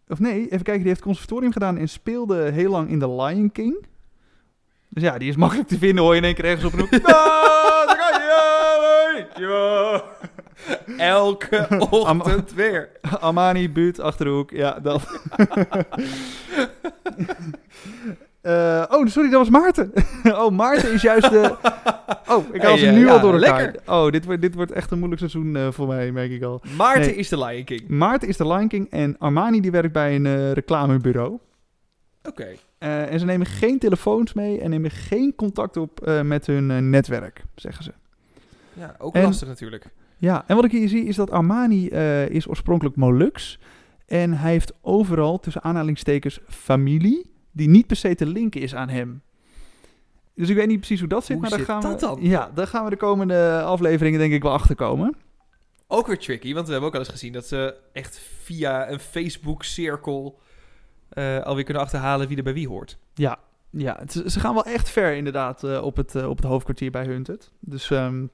Of 0.08 0.20
nee, 0.20 0.42
even 0.42 0.50
kijken, 0.50 0.82
die 0.82 0.90
heeft 0.90 1.02
conservatorium 1.02 1.52
gedaan 1.52 1.78
en 1.78 1.90
speelde 1.90 2.52
heel 2.52 2.72
lang 2.72 2.90
in 2.90 3.00
The 3.00 3.16
Lion 3.16 3.52
King. 3.52 3.86
Dus 4.90 5.04
ja, 5.04 5.18
die 5.18 5.30
is 5.30 5.36
makkelijk 5.36 5.68
te 5.68 5.78
vinden, 5.78 6.04
hoor 6.04 6.14
je 6.14 6.20
in 6.20 6.26
één 6.26 6.36
keer 6.36 6.46
ergens 6.46 6.66
op 6.66 6.74
een 6.74 6.80
hoek. 6.80 6.92
Elke 10.98 11.68
ochtend 11.90 12.54
weer. 12.54 12.90
Armani, 13.20 13.70
buurt, 13.72 14.00
Achterhoek, 14.00 14.52
ja, 14.52 14.80
dat. 14.80 15.02
Eh, 18.42 18.84
oh, 18.90 19.08
sorry, 19.08 19.30
dat 19.30 19.40
was 19.40 19.50
Maarten. 19.50 19.92
oh, 20.42 20.52
Maarten 20.52 20.94
is 20.94 21.02
juist 21.02 21.30
de... 21.30 21.56
Oh, 22.28 22.46
ik 22.54 22.62
haal 22.62 22.78
ze 22.78 22.86
nu 22.86 23.08
al 23.10 23.20
door 23.20 23.34
elkaar. 23.34 23.62
lekker. 23.62 23.82
Oh, 23.94 24.12
dit 24.12 24.26
wordt, 24.26 24.42
dit 24.42 24.56
wordt 24.56 24.72
echt 24.72 24.92
een 24.92 24.98
moeilijk 24.98 25.20
seizoen 25.22 25.56
eh, 25.56 25.72
voor 25.72 25.88
mij, 25.88 26.12
merk 26.12 26.32
ik 26.32 26.44
al. 26.44 26.62
Maarten 26.78 27.02
Nee. 27.02 27.16
is 27.16 27.30
de 27.30 27.38
Lion 27.46 27.64
King. 27.64 27.88
Maarten 27.88 28.28
is 28.28 28.38
de 28.38 28.48
Lion 28.48 28.68
King 28.68 28.90
en 28.90 29.16
Armani 29.20 29.62
die 29.62 29.72
werkt 29.72 29.94
bij 29.94 30.16
een 30.16 30.26
eh, 30.26 30.52
reclamebureau. 30.52 31.38
Oké. 32.24 32.48
En 32.78 33.20
ze 33.20 33.26
nemen 33.26 33.48
geen 33.48 33.80
telefoons 33.80 34.34
mee 34.34 34.60
en 34.62 34.70
nemen 34.70 34.92
geen 34.92 35.36
contact 35.36 35.78
op 35.78 36.12
met 36.24 36.46
hun 36.48 36.90
netwerk, 36.90 37.44
zeggen 37.56 37.84
ze. 37.84 37.92
Ja, 38.74 38.96
ook 38.98 39.16
En- 39.16 39.24
lastig 39.24 39.48
natuurlijk. 39.48 39.86
Ja, 40.24 40.44
en 40.48 40.56
wat 40.56 40.66
ik 40.66 40.72
hier 40.72 40.90
zie 40.90 41.06
is 41.06 41.16
dat 41.16 41.32
Armani 41.32 41.88
eh, 41.88 42.30
is 42.30 42.48
oorspronkelijk 42.48 42.96
Molux. 42.96 43.60
En 44.06 44.34
hij 44.34 44.52
heeft 44.52 44.74
overal 44.82 45.40
tussen 45.40 45.64
aanhalingstekens 45.64 46.40
familie 46.48 47.32
die 47.52 47.70
niet 47.70 47.88
per 47.88 47.96
se 47.96 48.16
te 48.16 48.26
linken 48.26 48.62
is 48.62 48.76
aan 48.76 48.90
hem. 48.90 49.22
Dus 50.36 50.50
ik 50.50 50.56
weet 50.56 50.68
niet 50.68 50.78
precies 50.78 51.00
hoe 51.00 51.10
dat 51.10 51.26
zit, 51.26 51.32
Hoe 51.32 51.42
maar 51.42 51.50
daar 51.50 51.60
zit 51.60 51.68
gaan 51.68 51.82
dat 51.82 52.00
we, 52.00 52.08
dan? 52.08 52.18
Ja, 52.22 52.52
daar 52.54 52.68
gaan 52.68 52.84
we 52.84 52.90
de 52.90 52.96
komende 52.96 53.62
afleveringen 53.62 54.20
denk 54.20 54.34
ik 54.34 54.42
wel 54.42 54.52
achter 54.52 54.76
komen. 54.76 55.16
Ook 55.88 56.08
weer 56.08 56.20
tricky, 56.20 56.54
want 56.54 56.66
we 56.66 56.72
hebben 56.72 56.90
ook 56.90 56.96
al 56.96 57.02
eens 57.02 57.12
gezien 57.12 57.34
dat 57.34 57.48
ze 57.48 57.76
echt 57.94 58.20
via 58.42 58.90
een 58.90 59.00
Facebook-cirkel 59.00 60.40
eh, 61.10 61.40
alweer 61.40 61.64
kunnen 61.64 61.84
achterhalen 61.84 62.28
wie 62.28 62.38
er 62.38 62.44
bij 62.44 62.54
wie 62.54 62.68
hoort. 62.68 62.98
Ja, 63.14 63.40
ja 63.70 64.04
ze 64.08 64.40
gaan 64.40 64.54
wel 64.54 64.66
echt 64.66 64.90
ver 64.90 65.16
inderdaad 65.16 65.64
eh, 65.64 65.84
op, 65.84 65.96
het, 65.96 66.16
op 66.16 66.38
het 66.38 66.46
hoofdkwartier 66.46 66.92
bij 66.92 67.06
Hunted. 67.06 67.52
Dus 67.60 67.92
ehm, 67.92 68.26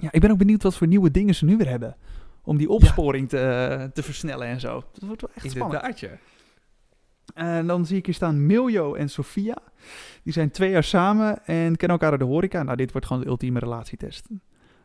ja, 0.00 0.08
ik 0.10 0.20
ben 0.20 0.30
ook 0.30 0.38
benieuwd 0.38 0.62
wat 0.62 0.76
voor 0.76 0.86
nieuwe 0.86 1.10
dingen 1.10 1.34
ze 1.34 1.44
nu 1.44 1.56
weer 1.56 1.68
hebben. 1.68 1.96
Om 2.42 2.56
die 2.56 2.68
opsporing 2.68 3.28
te, 3.28 3.38
eh, 3.38 3.84
te 3.84 4.02
versnellen 4.02 4.46
en 4.46 4.60
zo. 4.60 4.84
Dat 4.92 5.02
wordt 5.02 5.20
wel 5.20 5.30
echt 5.34 5.50
spannend. 5.50 5.74
Inderdaad, 5.74 6.00
ja. 6.00 6.08
En 7.34 7.66
dan 7.66 7.86
zie 7.86 7.96
ik 7.96 8.06
hier 8.06 8.14
staan 8.14 8.46
Miljo 8.46 8.94
en 8.94 9.08
Sofia. 9.08 9.56
Die 10.22 10.32
zijn 10.32 10.50
twee 10.50 10.70
jaar 10.70 10.84
samen 10.84 11.46
en 11.46 11.76
kennen 11.76 11.88
elkaar 11.88 12.10
uit 12.10 12.20
de 12.20 12.26
horeca. 12.26 12.62
Nou, 12.62 12.76
dit 12.76 12.92
wordt 12.92 13.06
gewoon 13.06 13.22
de 13.22 13.28
ultieme 13.28 13.58
relatietest. 13.58 14.26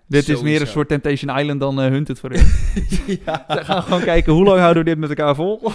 Dit 0.07 0.29
is 0.29 0.41
meer 0.41 0.61
een 0.61 0.67
soort 0.67 0.87
Temptation 0.87 1.37
Island 1.37 1.59
dan 1.59 1.81
eh 1.81 1.89
Hunted 1.89 2.19
voor 2.19 2.29
hun. 2.29 2.45
ja. 3.25 3.45
Ze 3.49 3.65
gaan 3.65 3.83
gewoon 3.83 4.01
kijken 4.01 4.33
hoe 4.33 4.43
lang 4.43 4.59
houden 4.59 4.83
we 4.83 4.89
dit 4.89 4.99
met 4.99 5.09
elkaar 5.09 5.35
vol. 5.35 5.71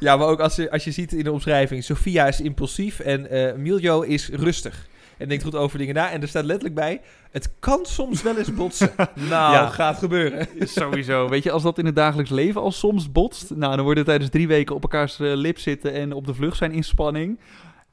Ja, 0.00 0.16
maar 0.16 0.26
ook 0.26 0.40
als 0.40 0.56
je, 0.56 0.70
als 0.70 0.84
je 0.84 0.90
ziet 0.90 1.12
in 1.12 1.24
de 1.24 1.32
omschrijving, 1.32 1.84
Sofia 1.84 2.26
is 2.26 2.40
impulsief 2.40 3.00
en 3.00 3.30
eh 3.30 3.54
Miljo 3.54 4.00
is 4.00 4.28
rustig. 4.28 4.88
En 5.18 5.28
denkt 5.28 5.44
goed 5.44 5.54
over 5.54 5.78
dingen 5.78 5.94
na. 5.94 6.10
En 6.10 6.22
er 6.22 6.28
staat 6.28 6.44
letterlijk 6.44 6.74
bij, 6.74 7.00
het 7.30 7.50
kan 7.58 7.80
soms 7.86 8.22
wel 8.22 8.36
eens 8.36 8.54
botsen. 8.54 8.90
nou, 9.14 9.52
Ja. 9.52 9.68
gaat 9.68 9.98
gebeuren. 9.98 10.48
Sowieso. 10.60 11.28
Weet 11.28 11.42
je, 11.42 11.50
als 11.50 11.62
dat 11.62 11.78
in 11.78 11.86
het 11.86 11.96
dagelijks 11.96 12.30
leven 12.30 12.60
al 12.60 12.72
soms 12.72 13.12
botst, 13.12 13.50
nou, 13.54 13.76
dan 13.76 13.84
worden 13.84 14.04
tijdens 14.04 14.30
drie 14.30 14.48
weken 14.48 14.74
op 14.74 14.82
elkaars 14.82 15.20
eh, 15.20 15.32
lip 15.34 15.58
zitten 15.58 15.92
en 15.92 16.12
op 16.12 16.26
de 16.26 16.34
vlucht 16.34 16.56
zijn 16.56 16.72
in 16.72 16.84
spanning. 16.84 17.38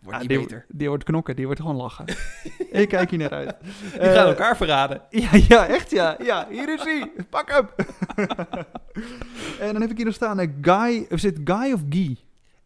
Wordt 0.02 0.22
Ah, 0.22 0.28
die, 0.28 0.40
beter. 0.40 0.66
Die 0.70 0.88
wordt 0.88 1.04
knokken, 1.04 1.36
die 1.36 1.46
wordt 1.46 1.60
gewoon 1.62 1.76
lachen. 1.76 2.06
ik 2.72 2.88
kijk 2.90 3.10
hier 3.10 3.20
naar 3.20 3.30
uit. 3.32 3.56
Die 3.92 4.00
Eh, 4.00 4.14
gaan 4.14 4.28
elkaar 4.28 4.58
verraden. 4.58 5.02
Ja, 5.10 5.30
ja, 5.48 5.68
echt 5.68 5.92
ja. 5.92 6.18
Ja, 6.24 6.48
hier 6.50 6.74
is 6.74 6.84
hij. 6.84 7.12
Pak 7.30 7.52
hem. 7.52 7.68
en 9.60 9.72
dan 9.74 9.82
heb 9.82 9.90
ik 9.92 9.96
hier 9.98 10.06
nog 10.06 10.16
staan, 10.16 10.40
eh, 10.40 10.50
Guy, 10.62 11.00
of 11.10 11.12
is 11.12 11.24
het 11.24 11.40
Guy 11.44 11.72
of 11.72 11.82
Guy? 11.90 12.18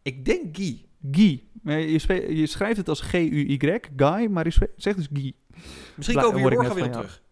Ik 0.02 0.24
denk 0.24 0.56
Guy. 0.56 0.84
Guy. 1.10 1.42
Je, 1.64 2.36
je 2.36 2.46
schrijft 2.46 2.76
het 2.76 2.88
als 2.88 3.00
G-U-Y, 3.00 3.78
Guy, 3.96 4.26
maar 4.30 4.44
je 4.46 4.68
zegt 4.76 4.96
dus 4.96 5.08
Guy. 5.12 5.32
Misschien 5.96 6.18
komen 6.18 6.34
we 6.34 6.48
hier 6.48 6.50
morgen 6.58 6.74
weer 6.74 6.84
op 6.84 6.92
terug. 6.92 7.22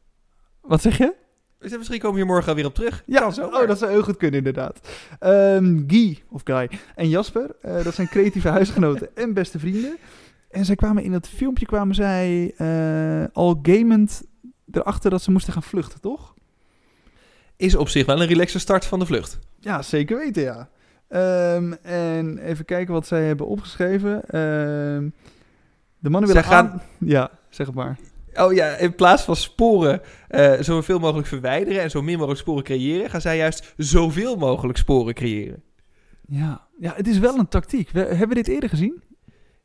Wat 0.61 0.83
zeg 0.83 0.99
je? 0.99 1.15
Misschien 1.61 1.99
komen 1.99 2.11
we 2.11 2.17
hier 2.17 2.27
morgen 2.27 2.55
weer 2.55 2.67
op 2.67 2.75
terug. 2.75 3.03
Ja, 3.07 3.21
Kan 3.21 3.33
zo. 3.33 3.47
oh, 3.47 3.67
dat 3.67 3.79
zou 3.79 3.91
heel 3.91 4.03
goed 4.03 4.17
kunnen 4.17 4.39
inderdaad. 4.39 4.89
Ehm, 5.19 5.83
Guy, 5.87 6.23
of 6.29 6.41
Guy, 6.45 6.71
en 6.95 7.09
Jasper, 7.09 7.57
eh, 7.63 7.85
dat 7.85 7.95
zijn 7.95 8.09
creatieve 8.09 8.49
huisgenoten 8.59 9.17
en 9.17 9.33
beste 9.35 9.59
vrienden. 9.59 9.97
En 10.51 10.65
zij 10.65 10.77
kwamen 10.77 11.03
in 11.03 11.13
dat 11.13 11.29
filmpje, 11.29 11.67
kwamen 11.67 11.95
zij 11.95 12.55
eh, 12.57 13.25
al 13.33 13.59
gamend 13.63 14.23
erachter 14.71 15.11
dat 15.11 15.23
ze 15.23 15.31
moesten 15.31 15.53
gaan 15.53 15.63
vluchten, 15.63 16.01
toch? 16.01 16.35
Is 17.57 17.75
op 17.75 17.89
zich 17.89 18.07
wel 18.07 18.21
een 18.21 18.29
relaxe 18.29 18.59
start 18.59 18.85
van 18.85 18.99
de 18.99 19.07
vlucht. 19.07 19.39
Ja, 19.61 19.83
zeker 19.83 20.19
weten, 20.19 20.43
ja. 20.43 20.69
Ehm, 21.09 21.73
en 21.83 22.39
even 22.39 22.65
kijken 22.65 22.95
wat 22.95 23.07
zij 23.07 23.25
hebben 23.27 23.47
opgeschreven. 23.47 24.23
Ehm, 24.25 25.09
de 25.99 26.11
mannen 26.11 26.29
willen 26.29 26.45
gaan- 26.45 26.71
aan- 26.71 26.83
Ja, 26.99 27.31
zeg 27.49 27.67
het 27.67 27.75
maar. 27.77 27.99
Oh 28.35 28.53
ja, 28.53 28.67
in 28.77 28.95
plaats 28.95 29.23
van 29.23 29.37
sporen 29.37 30.01
eh 30.29 30.53
zoveel 30.61 30.99
mogelijk 30.99 31.29
verwijderen 31.29 31.83
en 31.83 31.91
zo 31.91 32.03
min 32.03 32.17
mogelijk 32.17 32.41
sporen 32.41 32.65
creëren, 32.65 33.11
gaan 33.11 33.21
zij 33.21 33.37
juist 33.37 33.75
zoveel 33.77 34.37
mogelijk 34.37 34.79
sporen 34.79 35.15
creëren. 35.15 35.63
Ja. 36.29 36.67
ja, 36.79 36.93
het 36.97 37.07
is 37.09 37.19
wel 37.19 37.39
een 37.39 37.49
tactiek. 37.49 37.91
We, 37.91 38.01
hebben 38.01 38.29
we 38.29 38.35
dit 38.35 38.49
eerder 38.49 38.69
gezien? 38.69 39.03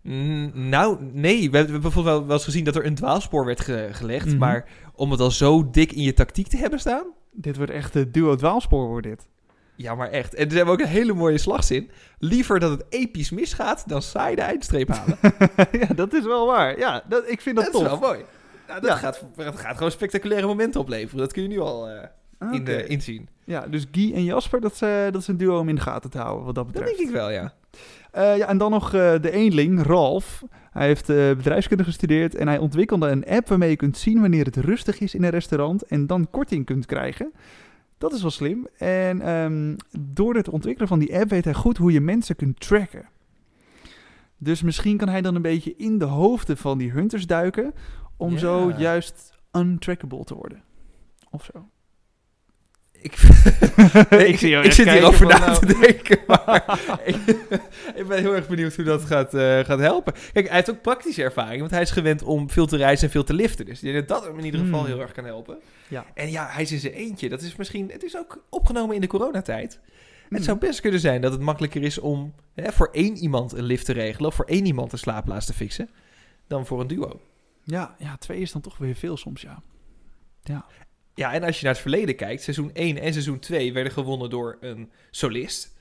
Mm, 0.01 0.51
nou, 0.69 0.97
nee. 1.13 1.51
We 1.51 1.57
hebben, 1.57 1.81
bijvoorbeeld 1.81 2.15
wel, 2.17 2.25
wel 2.27 2.35
eens 2.35 2.43
gezien 2.43 2.63
dat 2.63 2.75
er 2.75 2.85
een 2.85 2.95
dwaalspoor 2.95 3.45
werd 3.45 3.59
ge- 3.59 3.89
gelegd. 3.91 4.25
Mhm. 4.25 4.37
Maar 4.37 4.65
om 4.95 5.11
het 5.11 5.19
al 5.19 5.31
zo 5.31 5.69
dik 5.69 5.91
in 5.91 6.01
je 6.01 6.13
tactiek 6.13 6.47
te 6.47 6.57
hebben 6.57 6.79
staan. 6.79 7.05
Dit 7.31 7.57
wordt 7.57 7.71
echt 7.71 7.93
de 7.93 8.11
duo 8.11 8.35
dwaalspoor, 8.35 8.87
wordt 8.87 9.07
dit. 9.07 9.27
Ja, 9.75 9.95
maar 9.95 10.09
echt. 10.09 10.33
En 10.33 10.49
ze 10.49 10.55
hebben 10.55 10.73
ook 10.73 10.79
een 10.79 10.87
hele 10.87 11.13
mooie 11.13 11.37
slagzin. 11.37 11.89
Liever 12.19 12.59
dat 12.59 12.71
het 12.71 12.85
episch 12.89 13.31
misgaat 13.31 13.83
dan 13.89 14.01
saai 14.01 14.35
de 14.35 14.41
eindstreep 14.41 14.87
halen. 14.89 15.17
ja, 15.81 15.87
dat 15.95 16.13
is 16.13 16.23
wel 16.25 16.45
waar. 16.47 16.77
Ja, 16.77 17.03
dat, 17.09 17.23
ik 17.29 17.41
vind 17.41 17.55
dat, 17.55 17.65
dat 17.65 17.73
is 17.73 17.79
tof. 17.79 17.99
wel 17.99 18.09
mooi. 18.09 18.23
Nou, 18.67 18.79
dat, 18.81 18.89
Ja. 18.89 18.95
gaat, 18.95 19.23
dat 19.35 19.59
gaat 19.59 19.75
gewoon 19.77 19.91
spectaculaire 19.91 20.47
momenten 20.47 20.81
opleveren. 20.81 21.19
Dat 21.19 21.33
kun 21.33 21.41
je 21.41 21.47
nu 21.47 21.59
al 21.59 21.89
eh, 21.89 21.95
in, 22.39 22.47
Oké. 22.47 22.63
de, 22.63 22.87
inzien. 22.87 23.27
Ja, 23.45 23.67
dus 23.67 23.85
Guy 23.91 24.13
en 24.13 24.23
Jasper, 24.23 24.61
dat, 24.61 24.71
is, 24.73 24.81
eh, 24.81 24.89
dat 25.11 25.21
is 25.21 25.27
een 25.27 25.37
duo 25.37 25.59
om 25.59 25.69
in 25.69 25.75
de 25.75 25.81
gaten 25.81 26.09
te 26.09 26.17
houden, 26.17 26.45
wat 26.45 26.55
dat 26.55 26.63
Dat 26.65 26.73
betreft. 26.73 26.97
denk 26.97 27.09
ik 27.09 27.15
wel, 27.15 27.29
ja. 27.29 27.53
Eh, 28.11 28.37
ja, 28.37 28.47
en 28.47 28.57
dan 28.57 28.71
nog 28.71 28.89
de 28.91 29.31
eenling, 29.31 29.83
Ralf. 29.85 30.43
Hij 30.71 30.85
heeft 30.87 31.07
bedrijfskunde 31.07 31.83
gestudeerd 31.83 32.35
en 32.35 32.47
hij 32.47 32.57
ontwikkelde 32.57 33.07
een 33.07 33.25
app 33.25 33.47
waarmee 33.47 33.69
je 33.69 33.75
kunt 33.75 33.97
zien 33.97 34.21
wanneer 34.21 34.45
het 34.45 34.57
rustig 34.57 34.99
is 34.99 35.15
in 35.15 35.23
een 35.23 35.29
restaurant 35.29 35.83
en 35.85 36.07
dan 36.07 36.27
korting 36.31 36.65
kunt 36.65 36.85
krijgen. 36.85 37.33
Dat 38.03 38.13
is 38.13 38.21
wel 38.21 38.31
slim. 38.31 38.67
En 38.77 39.21
ehm, 39.21 39.75
door 39.99 40.35
het 40.35 40.49
ontwikkelen 40.49 40.87
van 40.87 40.99
die 40.99 41.19
app 41.19 41.29
weet 41.29 41.43
hij 41.43 41.53
goed 41.53 41.77
hoe 41.77 41.91
je 41.91 42.01
mensen 42.01 42.35
kunt 42.35 42.59
tracken. 42.59 43.09
Dus 44.37 44.61
misschien 44.61 44.97
kan 44.97 45.09
hij 45.09 45.21
dan 45.21 45.35
een 45.35 45.41
beetje 45.41 45.75
in 45.75 45.97
de 45.97 46.05
hoofden 46.05 46.57
van 46.57 46.77
die 46.77 46.91
hunters 46.91 47.27
duiken 47.27 47.73
om 48.17 48.37
zo 48.37 48.71
juist 48.77 49.33
untrackable 49.51 50.23
te 50.23 50.35
worden. 50.35 50.63
Of 51.29 51.43
zo. 51.53 51.69
Ik, 53.03 53.13
Ik 54.29 54.37
zie 54.37 54.55
ik 54.55 54.71
zit 54.71 54.89
hierover 54.89 55.17
van, 55.17 55.27
na 55.27 55.45
nou. 55.45 55.65
te 55.65 55.77
denken. 55.79 56.19
Maar 56.27 56.79
ik, 57.03 57.15
ik 57.95 58.07
ben 58.07 58.19
heel 58.19 58.35
erg 58.35 58.47
benieuwd 58.47 58.75
hoe 58.75 58.85
dat 58.85 59.01
gaat, 59.01 59.33
eh, 59.33 59.59
gaat 59.59 59.79
helpen. 59.79 60.13
Kijk, 60.33 60.47
hij 60.47 60.55
heeft 60.55 60.69
ook 60.69 60.81
praktische 60.81 61.23
ervaring. 61.23 61.59
Want 61.59 61.71
hij 61.71 61.81
is 61.81 61.91
gewend 61.91 62.23
om 62.23 62.49
veel 62.49 62.65
te 62.65 62.77
reizen 62.77 63.05
en 63.05 63.11
veel 63.11 63.23
te 63.23 63.33
liften. 63.33 63.65
Dus 63.65 63.83
ik 63.83 63.93
denk 63.93 64.07
dat 64.07 64.17
dat 64.17 64.27
hem 64.27 64.39
in 64.39 64.45
ieder 64.45 64.59
geval 64.59 64.79
Hmm. 64.79 64.87
heel 64.87 65.01
erg 65.01 65.11
kan 65.11 65.25
helpen. 65.25 65.57
Ja. 65.87 66.05
En 66.13 66.31
ja, 66.31 66.47
hij 66.49 66.61
is 66.61 66.71
in 66.71 66.79
zijn 66.79 66.93
eentje. 66.93 67.29
Dat 67.29 67.41
is 67.41 67.55
misschien... 67.55 67.89
Het 67.91 68.03
is 68.03 68.17
ook 68.17 68.43
opgenomen 68.49 68.95
in 68.95 69.01
de 69.01 69.07
coronatijd. 69.07 69.79
Hmm. 70.27 70.37
Het 70.37 70.43
zou 70.43 70.57
best 70.57 70.81
kunnen 70.81 70.99
zijn 70.99 71.21
dat 71.21 71.31
het 71.31 71.41
makkelijker 71.41 71.81
is 71.83 71.99
om 71.99 72.33
hè, 72.53 72.71
voor 72.71 72.89
één 72.91 73.17
iemand 73.17 73.53
een 73.53 73.63
lift 73.63 73.85
te 73.85 73.93
regelen. 73.93 74.29
Of 74.29 74.35
voor 74.35 74.45
één 74.45 74.65
iemand 74.65 74.91
een 74.91 74.97
slaapplaats 74.97 75.45
te 75.45 75.53
fixen. 75.53 75.89
Dan 76.47 76.65
voor 76.65 76.81
een 76.81 76.87
duo. 76.87 77.19
Ja, 77.63 77.95
ja, 77.97 78.17
twee 78.17 78.39
is 78.39 78.51
dan 78.51 78.61
toch 78.61 78.77
weer 78.77 78.95
veel 78.95 79.17
soms, 79.17 79.41
ja. 79.41 79.61
Ja, 80.43 80.65
en 81.15 81.43
als 81.43 81.57
je 81.57 81.63
naar 81.65 81.73
het 81.73 81.81
verleden 81.81 82.15
kijkt. 82.15 82.41
Seizoen 82.43 82.69
1 82.73 82.97
en 82.97 83.11
seizoen 83.11 83.39
2 83.39 83.73
werden 83.73 83.91
gewonnen 83.93 84.29
door 84.29 84.57
een 84.61 84.91
solist. 85.11 85.71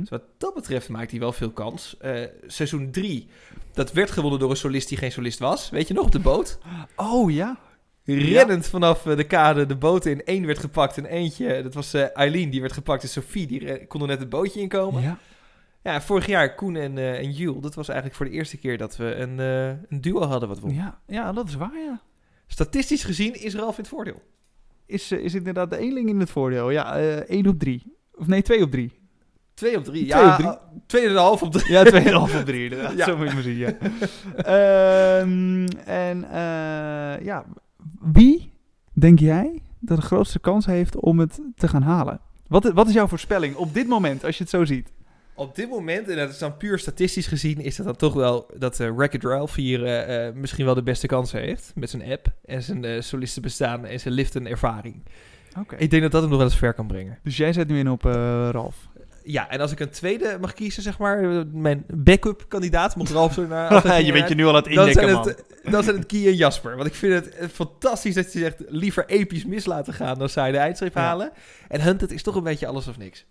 Dus 0.00 0.08
wat 0.08 0.22
dat 0.38 0.54
betreft 0.54 0.88
maakt 0.88 1.10
hij 1.10 1.20
wel 1.20 1.32
veel 1.32 1.50
kans. 1.50 1.96
Eh, 1.98 2.22
seizoen 2.46 2.90
3, 2.90 3.28
dat 3.72 3.92
werd 3.92 4.10
gewonnen 4.10 4.38
door 4.40 4.50
een 4.50 4.56
solist 4.56 4.88
die 4.88 4.98
geen 4.98 5.12
solist 5.12 5.38
was. 5.38 5.70
Weet 5.70 5.88
je 5.88 5.94
nog, 5.94 6.04
op 6.04 6.12
de 6.12 6.18
boot? 6.18 6.58
Oh 6.96 7.30
ja? 7.32 7.58
Rennend 8.04 8.66
vanaf 8.66 9.06
eh, 9.06 9.16
de 9.16 9.24
kade 9.24 9.66
de 9.66 9.76
boot 9.76 10.06
in. 10.06 10.22
Eén 10.24 10.46
werd 10.46 10.58
gepakt 10.58 10.96
en 10.96 11.04
eentje, 11.06 11.62
dat 11.62 11.74
was 11.74 11.94
eh, 11.94 12.16
Eileen, 12.16 12.50
die 12.50 12.60
werd 12.60 12.72
gepakt. 12.72 13.02
En 13.02 13.08
Sophie, 13.08 13.46
die 13.46 13.86
kon 13.86 14.00
er 14.00 14.06
net 14.06 14.18
het 14.18 14.28
bootje 14.28 14.60
inkomen. 14.60 15.02
Ja, 15.02 15.18
Ja. 15.82 16.00
vorig 16.02 16.26
jaar 16.26 16.54
Koen 16.54 16.76
en, 16.76 16.98
eh 16.98 17.18
en 17.18 17.30
Jules. 17.32 17.62
Dat 17.62 17.74
was 17.74 17.88
eigenlijk 17.88 18.16
voor 18.18 18.26
de 18.26 18.32
eerste 18.32 18.56
keer 18.58 18.78
dat 18.78 18.96
we 18.96 19.14
een, 19.14 19.40
eh, 19.40 19.66
een 19.88 20.00
duo 20.00 20.22
hadden 20.22 20.48
wat 20.48 20.58
won. 20.60 20.74
Ja, 20.74 20.98
ja, 21.06 21.32
dat 21.32 21.48
is 21.48 21.54
waar, 21.54 21.78
ja. 21.78 22.00
Statistisch 22.46 23.04
gezien 23.04 23.34
is 23.42 23.54
Ralf 23.54 23.74
in 23.76 23.82
het 23.82 23.88
voordeel. 23.88 24.22
Is, 24.90 25.10
eh, 25.10 25.18
is 25.18 25.34
inderdaad 25.34 25.70
de 25.70 25.76
eenling 25.78 26.08
in 26.08 26.20
het 26.20 26.30
voordeel. 26.30 26.70
Ja, 26.70 26.96
eh 26.96 27.36
1 27.36 27.46
op 27.46 27.58
3. 27.58 27.96
Of 28.14 28.26
nee, 28.26 28.42
2 28.42 28.62
op 28.62 28.70
3. 28.70 28.92
Twee 29.54 29.76
op 29.76 29.84
drie. 29.84 30.06
Twee 30.06 30.22
ja, 30.22 30.30
op 30.30 30.36
drie. 30.36 30.48
ah, 30.48 30.56
tweeënhalf 30.86 31.42
op 31.42 31.52
drie. 31.52 31.72
Ja, 31.72 31.84
2,5 31.84 32.36
op 32.38 32.44
3 32.44 32.62
inderdaad. 32.62 32.96
Ja. 32.98 33.04
Zo 33.04 33.16
moet 33.16 33.28
je 33.28 33.34
maar 33.34 33.42
zien, 33.42 33.56
ja. 33.56 33.72
Ehm, 34.36 35.66
en 35.84 36.24
eh, 36.24 37.24
ja, 37.24 37.44
wie 38.00 38.52
denk 38.92 39.18
jij 39.18 39.62
dat 39.78 39.96
de 39.96 40.02
grootste 40.02 40.38
kans 40.38 40.66
heeft 40.66 40.96
om 40.96 41.18
het 41.18 41.40
te 41.56 41.68
gaan 41.68 41.82
halen? 41.82 42.20
Wat, 42.46 42.72
wat 42.72 42.88
is 42.88 42.94
jouw 42.94 43.06
voorspelling 43.06 43.54
op 43.54 43.74
dit 43.74 43.88
moment, 43.88 44.24
als 44.24 44.36
je 44.36 44.42
het 44.42 44.52
zo 44.52 44.64
ziet? 44.64 44.92
Op 45.40 45.54
dit 45.54 45.68
moment, 45.68 46.08
en 46.08 46.16
dat 46.16 46.30
is 46.30 46.38
dan 46.38 46.56
puur 46.56 46.78
statistisch 46.78 47.26
gezien, 47.26 47.60
is 47.60 47.76
het 47.76 47.86
dan 47.86 47.96
toch 47.96 48.14
wel 48.14 48.46
dat 48.56 48.80
uh, 48.80 48.90
Wreck-It 48.90 49.24
Ralph 49.24 49.54
hier 49.54 49.84
eh, 49.84 50.26
eh, 50.26 50.34
misschien 50.34 50.64
wel 50.64 50.74
de 50.74 50.82
beste 50.82 51.06
kansen 51.06 51.40
heeft. 51.40 51.72
Met 51.74 51.90
zijn 51.90 52.10
app 52.10 52.26
en 52.44 52.62
zijn 52.62 52.84
eh 52.84 53.00
solisten 53.00 53.42
bestaan 53.42 53.86
en 53.86 54.00
zijn 54.00 54.14
liften 54.14 54.46
ervaring. 54.46 55.02
Ik 55.76 55.90
denk 55.90 56.02
dat 56.02 56.12
dat 56.12 56.20
hem 56.20 56.30
nog 56.30 56.38
wel 56.38 56.48
eens 56.48 56.58
ver 56.58 56.74
kan 56.74 56.86
brengen. 56.86 57.18
Dus 57.22 57.36
jij 57.36 57.52
zet 57.52 57.68
nu 57.68 57.78
in 57.78 57.90
op 57.90 58.04
Ralf. 58.50 58.76
Ja, 59.22 59.50
en 59.50 59.60
als 59.60 59.72
ik 59.72 59.80
een 59.80 59.90
tweede 59.90 60.36
mag 60.40 60.52
kiezen, 60.52 60.82
zeg 60.82 60.98
maar, 60.98 61.46
mijn 61.52 61.84
backup 61.94 62.44
kandidaat, 62.48 62.96
mocht 62.96 63.10
Ralf 63.10 63.32
zo 63.32 63.46
naar... 63.46 64.02
je 64.06 64.12
bent 64.12 64.28
je 64.28 64.34
nu 64.34 64.44
al 64.44 64.48
aan 64.48 64.54
het 64.54 64.66
indekken, 64.66 64.92
zijn, 64.94 65.12
man. 65.12 65.26
het, 65.26 65.44
dan 65.62 65.82
zijn 65.82 65.96
het 65.96 66.12
Guy 66.12 66.26
en 66.26 66.36
Jasper. 66.36 66.76
Want 66.76 66.88
ik 66.88 66.94
vind 66.94 67.12
het 67.14 67.52
fantastisch 67.52 68.14
dat 68.14 68.32
je 68.32 68.38
zegt, 68.38 68.62
liever 68.68 69.06
episch 69.06 69.44
mis 69.44 69.66
laten 69.66 69.94
gaan 69.94 70.18
dan 70.18 70.28
saai 70.28 70.52
de 70.52 70.58
eindstreep 70.58 70.94
Ja. 70.94 71.00
halen. 71.00 71.32
En 71.68 71.80
Hunted 71.80 72.12
is 72.12 72.22
toch 72.22 72.34
een 72.34 72.42
beetje 72.42 72.66
alles 72.66 72.88
of 72.88 72.98
niks. 72.98 73.26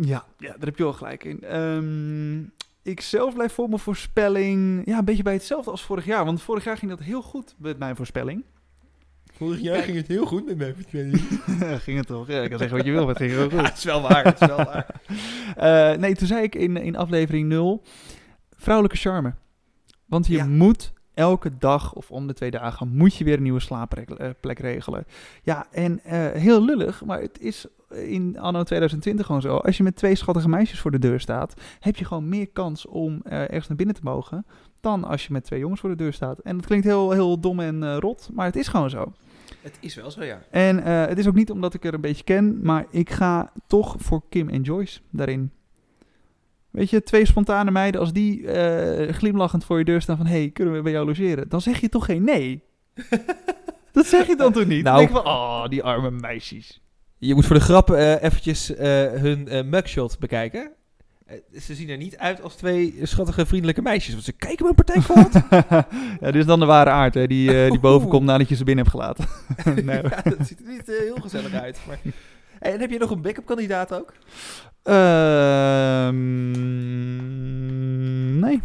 Ja, 0.00 0.24
ja, 0.38 0.48
daar 0.48 0.66
heb 0.66 0.76
je 0.76 0.82
wel 0.82 0.92
gelijk 0.92 1.24
in. 1.24 1.40
Ehm, 1.42 2.38
ik 2.82 3.00
zelf 3.00 3.34
blijf 3.34 3.52
voor 3.52 3.68
mijn 3.68 3.80
voorspelling 3.80 4.82
ja, 4.86 4.98
een 4.98 5.04
beetje 5.04 5.22
bij 5.22 5.32
hetzelfde 5.32 5.70
als 5.70 5.82
vorig 5.82 6.04
jaar. 6.04 6.24
Want 6.24 6.42
vorig 6.42 6.64
jaar 6.64 6.76
ging 6.76 6.90
dat 6.90 7.00
heel 7.00 7.22
goed 7.22 7.54
met 7.58 7.78
mijn 7.78 7.96
voorspelling. 7.96 8.44
Vorig 9.34 9.60
jaar 9.60 9.82
ging 9.82 9.96
het 9.96 10.06
heel 10.06 10.26
goed 10.26 10.46
met 10.46 10.56
mijn 10.58 10.74
voorspelling. 10.74 11.20
ging 11.84 11.98
het 11.98 12.06
toch? 12.06 12.28
Ja, 12.28 12.42
ik 12.42 12.48
kan 12.50 12.58
zeggen 12.58 12.76
wat 12.76 12.86
je 12.86 12.92
wil, 12.92 13.00
maar 13.00 13.14
het 13.14 13.18
ging 13.18 13.30
heel 13.30 13.50
Ja, 13.50 13.56
goed. 13.58 13.68
het 13.68 13.76
is 13.78 13.84
wel 13.84 14.00
waar, 14.02 14.24
het 14.24 14.40
is 14.40 14.46
wel 14.46 14.56
waar. 14.56 14.86
Eh, 15.56 15.92
nee, 15.98 16.14
toen 16.14 16.26
zei 16.26 16.42
ik 16.42 16.54
in, 16.54 16.76
in 16.76 16.96
aflevering 16.96 17.48
0 17.48 17.82
vrouwelijke 18.56 18.98
charme. 18.98 19.34
Want 20.06 20.26
je 20.26 20.36
Ja. 20.36 20.46
moet 20.46 20.92
elke 21.18 21.58
dag 21.58 21.92
of 21.94 22.10
om 22.10 22.26
de 22.26 22.34
twee 22.34 22.50
dagen 22.50 22.88
moet 22.88 23.14
je 23.14 23.24
weer 23.24 23.36
een 23.36 23.42
nieuwe 23.42 23.60
slaapplek 23.60 24.58
regelen. 24.58 25.06
Ja, 25.42 25.66
en 25.70 26.00
eh, 26.04 26.30
heel 26.30 26.64
lullig, 26.64 27.04
maar 27.04 27.20
het 27.20 27.40
is 27.40 27.66
in 27.90 28.38
anno 28.38 28.62
2020 28.62 29.26
gewoon 29.26 29.40
zo. 29.40 29.56
Als 29.56 29.76
je 29.76 29.82
met 29.82 29.96
twee 29.96 30.14
schattige 30.14 30.48
meisjes 30.48 30.80
voor 30.80 30.90
de 30.90 30.98
deur 30.98 31.20
staat, 31.20 31.60
heb 31.80 31.96
je 31.96 32.04
gewoon 32.04 32.28
meer 32.28 32.48
kans 32.48 32.86
om 32.86 33.20
eh, 33.24 33.40
ergens 33.40 33.68
naar 33.68 33.76
binnen 33.76 33.94
te 33.94 34.00
mogen 34.04 34.46
dan 34.80 35.04
als 35.04 35.26
je 35.26 35.32
met 35.32 35.44
twee 35.44 35.60
jongens 35.60 35.80
voor 35.80 35.90
de 35.90 35.96
deur 35.96 36.12
staat. 36.12 36.38
En 36.38 36.56
dat 36.56 36.66
klinkt 36.66 36.86
heel, 36.86 37.10
heel 37.10 37.40
dom 37.40 37.60
en 37.60 37.82
eh, 37.82 37.96
rot, 37.98 38.28
maar 38.32 38.46
het 38.46 38.56
is 38.56 38.68
gewoon 38.68 38.90
zo. 38.90 39.12
Het 39.62 39.78
is 39.80 39.94
wel 39.94 40.10
zo, 40.10 40.24
ja. 40.24 40.40
En 40.50 40.84
eh, 40.84 41.06
het 41.06 41.18
is 41.18 41.28
ook 41.28 41.34
niet 41.34 41.50
omdat 41.50 41.74
ik 41.74 41.84
er 41.84 41.94
een 41.94 42.00
beetje 42.00 42.24
ken, 42.24 42.62
maar 42.62 42.86
ik 42.90 43.10
ga 43.10 43.52
toch 43.66 43.94
voor 43.98 44.22
Kim 44.28 44.48
en 44.48 44.62
Joyce 44.62 45.00
daarin. 45.10 45.52
Weet 46.78 46.90
je, 46.90 47.02
twee 47.02 47.26
spontane 47.26 47.70
meiden, 47.70 48.00
als 48.00 48.12
die 48.12 48.46
eh, 48.46 49.14
glimlachend 49.14 49.64
voor 49.64 49.78
je 49.78 49.84
deur 49.84 50.00
staan 50.00 50.16
van... 50.16 50.26
hey, 50.26 50.50
kunnen 50.52 50.74
we 50.74 50.82
bij 50.82 50.92
jou 50.92 51.06
logeren? 51.06 51.48
Dan 51.48 51.60
zeg 51.60 51.80
je 51.80 51.88
toch 51.88 52.04
geen 52.04 52.24
nee? 52.24 52.62
dat 53.92 54.06
zeg 54.06 54.26
je 54.26 54.36
dan 54.36 54.52
toch 54.52 54.66
niet? 54.66 54.84
Nou. 54.84 54.96
Dan 54.96 55.06
denk 55.06 55.24
van, 55.24 55.34
oh, 55.34 55.68
die 55.68 55.82
arme 55.82 56.10
meisjes. 56.10 56.80
Je 57.18 57.34
moet 57.34 57.46
voor 57.46 57.56
de 57.56 57.62
grap 57.62 57.90
eh 57.90 58.22
eventjes 58.22 58.74
eh, 58.74 58.88
hun 59.12 59.68
mugshot 59.68 60.18
bekijken. 60.18 60.70
Ze 61.60 61.74
zien 61.74 61.88
er 61.88 61.96
niet 61.96 62.16
uit 62.16 62.42
als 62.42 62.54
twee 62.54 62.98
schattige, 63.02 63.46
vriendelijke 63.46 63.82
meisjes. 63.82 64.12
Want 64.12 64.24
ze 64.24 64.32
kijken 64.32 64.64
me 64.64 64.68
een 64.70 64.84
partij 64.84 65.02
kwaad. 65.02 65.32
ja, 66.20 66.26
dit 66.30 66.34
is 66.34 66.46
dan 66.46 66.60
de 66.60 66.66
ware 66.66 66.90
aard, 66.90 67.14
hè, 67.14 67.26
die, 67.26 67.70
die 67.70 67.80
boven 67.88 68.02
Oeh. 68.02 68.10
komt 68.10 68.26
nadat 68.26 68.48
je 68.48 68.56
ze 68.56 68.64
binnen 68.64 68.84
hebt 68.84 68.96
gelaten. 68.96 69.26
nee. 69.84 70.02
ja, 70.02 70.22
dat 70.36 70.46
ziet 70.46 70.60
er 70.60 70.72
niet 70.72 70.86
heel 70.86 71.16
gezellig 71.20 71.52
uit. 71.52 71.78
Maar... 71.86 71.98
Hey, 72.58 72.72
en 72.72 72.80
heb 72.80 72.90
je 72.90 72.98
nog 72.98 73.10
een 73.10 73.22
backup 73.22 73.46
kandidaat 73.46 73.92
ook? 73.94 74.12
Ehm, 74.82 76.18
nee. 78.38 78.62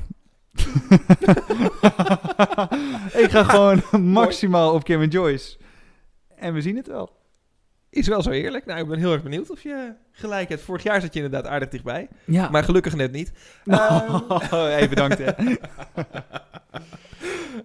ik 3.23 3.29
ga 3.29 3.43
gewoon 3.43 3.81
maximaal 4.11 4.73
op 4.73 4.83
Kim 4.83 5.01
en 5.01 5.09
Joyce. 5.09 5.57
En 6.35 6.53
we 6.53 6.61
zien 6.61 6.75
het 6.75 6.87
wel. 6.87 7.21
Is 7.89 8.07
wel 8.07 8.21
zo 8.21 8.29
eerlijk. 8.29 8.65
Nou, 8.65 8.79
ik 8.79 8.87
ben 8.87 8.99
heel 8.99 9.13
erg 9.13 9.23
benieuwd 9.23 9.51
of 9.51 9.63
je 9.63 9.93
gelijk 10.11 10.49
hebt. 10.49 10.61
Vorig 10.61 10.83
jaar 10.83 11.01
zat 11.01 11.13
je 11.13 11.23
inderdaad 11.23 11.51
aardig 11.51 11.69
dichtbij. 11.69 12.07
Ja. 12.25 12.49
Maar 12.49 12.63
gelukkig 12.63 12.95
net 12.95 13.11
niet. 13.11 13.31
Oh, 13.65 14.39
hey, 14.49 14.89
bedankt 14.89 15.17
hè. 15.17 15.31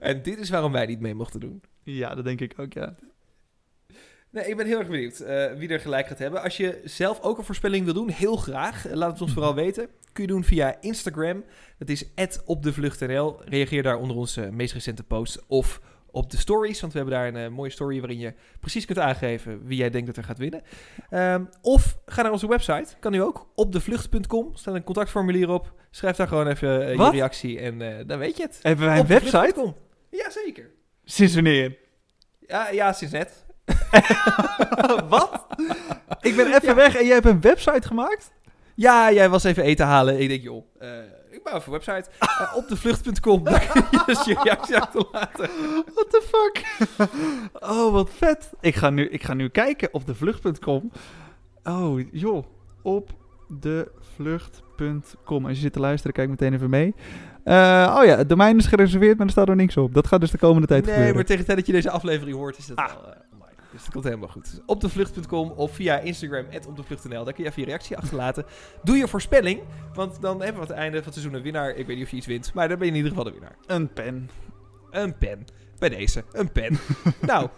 En 0.01 0.23
dit 0.23 0.39
is 0.39 0.51
waarom 0.51 0.73
wij 0.73 0.87
niet 0.87 1.01
mee 1.01 1.15
mochten 1.15 1.41
doen. 1.41 1.63
Ja, 1.83 2.15
dat 2.15 2.25
denk 2.25 2.41
ik 2.41 2.55
ook, 2.57 2.73
ja. 2.73 2.95
Nee, 4.31 4.47
ik 4.49 4.57
ben 4.57 4.67
heel 4.67 4.79
erg 4.79 4.89
benieuwd 4.89 5.21
eh, 5.21 5.53
wie 5.53 5.69
er 5.69 5.81
gelijk 5.81 6.07
gaat 6.07 6.19
hebben. 6.19 6.43
Als 6.43 6.57
je 6.57 6.81
zelf 6.85 7.21
ook 7.21 7.39
een 7.39 7.45
voorspelling 7.45 7.85
wil 7.85 7.95
doen, 7.95 8.09
heel 8.09 8.37
graag. 8.37 8.87
Eh, 8.87 8.95
Laat 8.95 9.13
het 9.13 9.21
ons 9.21 9.33
vooral 9.33 9.55
weten. 9.55 9.89
Kun 10.13 10.23
je 10.23 10.33
doen 10.33 10.45
via 10.45 10.77
Instagram. 10.81 11.45
Dat 11.79 11.89
is 11.89 12.05
@opdevlucht.nl. 12.45 13.37
Reageer 13.45 13.83
daar 13.83 13.97
onder 13.97 14.17
onze 14.17 14.49
meest 14.53 14.73
recente 14.75 15.03
post 15.03 15.45
of 15.47 15.81
op 16.11 16.31
de 16.31 16.37
stories. 16.37 16.81
Want 16.81 16.93
we 16.93 16.99
hebben 16.99 17.19
daar 17.19 17.29
een 17.29 17.37
eh, 17.37 17.49
mooie 17.57 17.71
story 17.71 17.99
waarin 18.01 18.19
je 18.19 18.35
precies 18.61 18.85
kunt 18.85 18.99
aangeven 18.99 19.67
wie 19.67 19.79
jij 19.79 19.91
denkt 19.91 20.07
dat 20.07 20.17
er 20.17 20.25
gaat 20.25 20.39
winnen. 20.39 20.63
Ehm, 21.11 21.45
of 21.63 21.99
ga 22.07 22.23
naar 22.23 22.33
onze 22.33 22.49
website. 22.49 22.95
Kan 23.01 23.13
nu 23.13 23.23
ook. 23.23 23.49
Opdevlucht.com. 23.55 24.57
Staat 24.57 24.75
een 24.75 24.85
contactformulier 24.85 25.49
op. 25.49 25.73
Schrijf 25.91 26.17
daar 26.17 26.29
gewoon 26.29 26.47
even 26.49 26.69
je 26.69 27.11
reactie 27.11 27.59
en 27.61 28.07
dan 28.07 28.19
weet 28.19 28.37
je 28.37 28.43
het. 28.43 28.59
Hebben 28.63 28.87
wij 28.87 28.99
een 28.99 29.07
website? 29.07 29.75
Jazeker. 30.11 30.71
Sinds 31.05 31.35
wanneer? 31.35 31.77
Ja, 32.47 32.71
ja, 32.71 32.93
sinds 32.93 33.13
net. 33.15 33.47
Wat? 35.09 35.47
Ik 36.21 36.37
ben 36.37 36.55
even 36.55 36.75
weg 36.75 36.97
en 36.97 37.05
jij 37.05 37.15
hebt 37.15 37.27
een 37.27 37.41
website 37.41 37.87
gemaakt? 37.87 38.33
Ja, 38.75 39.13
jij 39.13 39.29
was 39.29 39.45
even 39.45 39.63
eten 39.63 39.87
halen. 39.87 40.21
Ik 40.21 40.29
denk, 40.29 40.43
joh, 40.43 40.65
eh, 40.79 40.89
ik 41.31 41.43
bouw 41.45 41.55
even 41.57 41.73
een 41.73 41.81
website. 41.85 42.11
Uh, 42.43 42.57
opdevlucht.com. 42.57 43.45
Daar 43.45 43.67
kun 43.73 43.85
je 43.91 44.03
dus 44.07 44.25
je 44.25 44.37
reactie 44.43 44.79
achterlaten. 44.79 45.49
What 45.95 46.11
the 46.11 46.23
fuck? 46.29 46.87
Oh, 47.71 47.93
wat 47.93 48.11
vet. 48.17 48.51
Ik 48.61 48.75
ga 48.77 48.91
nu, 48.91 49.09
ik 49.09 49.23
ga 49.25 49.35
nu 49.35 49.49
kijken 49.49 49.89
op 49.93 50.07
de 50.07 50.15
vlucht.com. 50.15 50.91
Oh, 51.65 52.01
joh. 52.13 52.45
Op 52.83 53.11
de 53.49 53.91
vlucht.com. 54.15 55.45
Als 55.47 55.55
je 55.55 55.61
zit 55.63 55.73
te 55.73 55.81
luisteren, 55.81 56.13
kijk 56.13 56.29
meteen 56.29 56.55
even 56.55 56.71
mee. 56.71 56.95
Eh, 57.45 57.97
oh 57.99 58.05
ja, 58.05 58.17
het 58.17 58.29
domein 58.29 58.57
is 58.59 58.67
gereserveerd, 58.67 59.17
maar 59.17 59.27
er 59.27 59.33
staat 59.33 59.49
er 59.49 59.57
niks 59.57 59.77
op. 59.77 59.95
Dat 59.95 60.07
gaat 60.07 60.21
dus 60.21 60.31
de 60.31 60.39
komende 60.39 60.67
tijd 60.67 60.81
Nee, 60.83 60.91
gebeuren. 60.91 61.15
maar 61.17 61.25
tegen 61.25 61.41
de 61.41 61.47
tijd 61.47 61.59
dat 61.59 61.67
je 61.67 61.73
deze 61.73 61.91
aflevering 61.91 62.37
hoort, 62.37 62.59
is 62.59 62.67
dat 62.67 62.77
Ah. 62.79 62.85
eh, 62.85 62.93
online. 63.33 63.38
Dus 63.73 63.83
dat 63.83 63.93
komt 63.93 64.05
helemaal 64.05 64.29
goed. 64.29 64.51
Dus 64.51 64.61
opdevlucht.com 64.67 65.51
of 65.51 65.75
via 65.75 65.99
Instagram, 65.99 66.45
opdevlucht.nl. 66.69 67.25
Daar 67.25 67.33
kun 67.35 67.45
je 67.45 67.51
even 67.51 67.63
je 67.63 67.69
reactie 67.69 67.97
achterlaten. 67.97 68.45
Doe 68.83 68.97
je 68.97 69.09
voorspelling, 69.09 69.61
want 69.95 70.21
dan 70.21 70.43
hebben 70.43 70.55
we 70.55 70.61
aan 70.61 70.75
het 70.75 70.77
einde 70.79 70.97
van 70.97 71.05
het 71.05 71.15
seizoen 71.15 71.35
een 71.35 71.43
winnaar. 71.43 71.71
Ik 71.71 71.87
weet 71.87 71.97
niet 71.97 72.05
of 72.05 72.11
je 72.11 72.17
iets 72.17 72.27
wint, 72.27 72.55
maar 72.55 72.69
dan 72.69 72.79
ben 72.79 72.87
je 72.87 72.93
in 72.93 72.97
ieder 72.99 73.11
geval 73.17 73.27
de 73.33 73.39
winnaar. 73.39 73.57
Een 73.67 73.93
pen. 73.93 74.31
Een 74.91 75.19
pen. 75.19 75.45
Bij 75.79 75.89
deze, 75.89 76.25
een 76.33 76.53
pen. 76.53 76.79
nou, 77.21 77.49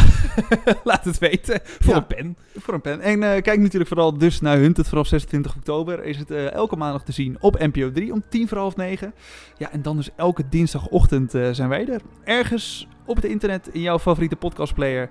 laat 0.84 1.04
het 1.04 1.18
weten. 1.18 1.60
Voor 1.64 1.94
Ja. 1.94 1.96
een 1.96 2.06
pen. 2.06 2.36
Voor 2.56 2.74
een 2.74 2.80
pen. 2.80 3.00
En 3.00 3.22
eh, 3.22 3.42
kijk 3.42 3.58
natuurlijk 3.60 3.88
vooral 3.88 4.18
dus 4.18 4.40
naar 4.40 4.56
Hunted 4.56 4.88
vanaf 4.88 5.06
26 5.06 5.56
oktober. 5.56 6.04
Is 6.04 6.18
het 6.18 6.30
eh, 6.30 6.52
elke 6.52 6.76
maandag 6.76 7.02
te 7.04 7.12
zien 7.12 7.36
op 7.40 7.58
NPO 7.58 7.90
3 7.92 8.12
om 8.12 8.22
tien 8.28 8.48
voor 8.48 8.58
half 8.58 8.76
negen. 8.76 9.14
Ja, 9.56 9.72
en 9.72 9.82
dan 9.82 9.96
dus 9.96 10.10
elke 10.16 10.48
dinsdagochtend 10.48 11.34
eh, 11.34 11.48
zijn 11.52 11.68
wij 11.68 11.88
er. 11.88 12.00
Ergens 12.24 12.88
op 13.06 13.16
het 13.16 13.24
internet 13.24 13.68
in 13.68 13.80
jouw 13.80 13.98
favoriete 13.98 14.36
podcastplayer 14.36 15.10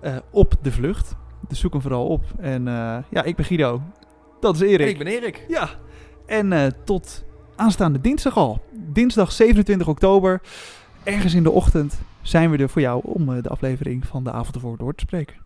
eh, 0.00 0.16
op 0.30 0.54
de 0.62 0.72
vlucht. 0.72 1.14
Dus 1.48 1.60
zoek 1.60 1.72
hem 1.72 1.82
vooral 1.82 2.06
op. 2.06 2.24
En 2.38 2.68
eh, 2.68 2.98
ja, 3.10 3.22
ik 3.22 3.36
ben 3.36 3.44
Guido. 3.44 3.82
Dat 4.40 4.54
is 4.54 4.60
Erik. 4.60 4.80
En 4.80 4.88
ik 4.88 4.98
ben 4.98 5.06
Erik. 5.06 5.44
Ja, 5.48 5.70
en 6.26 6.52
eh, 6.52 6.66
tot 6.84 7.24
aanstaande 7.56 8.00
dinsdag 8.00 8.36
al. 8.36 8.64
Dinsdag 8.72 9.32
27 9.32 9.88
oktober. 9.88 10.40
Ergens 11.02 11.34
in 11.34 11.42
de 11.42 11.50
ochtend 11.50 12.00
zijn 12.22 12.50
we 12.50 12.56
er 12.56 12.68
voor 12.68 12.82
jou 12.82 13.00
om 13.04 13.42
de 13.42 13.48
aflevering 13.48 14.06
van 14.06 14.24
de 14.24 14.32
avond 14.32 14.54
ervoor 14.54 14.76
door 14.76 14.94
te 14.94 15.04
spreken. 15.06 15.36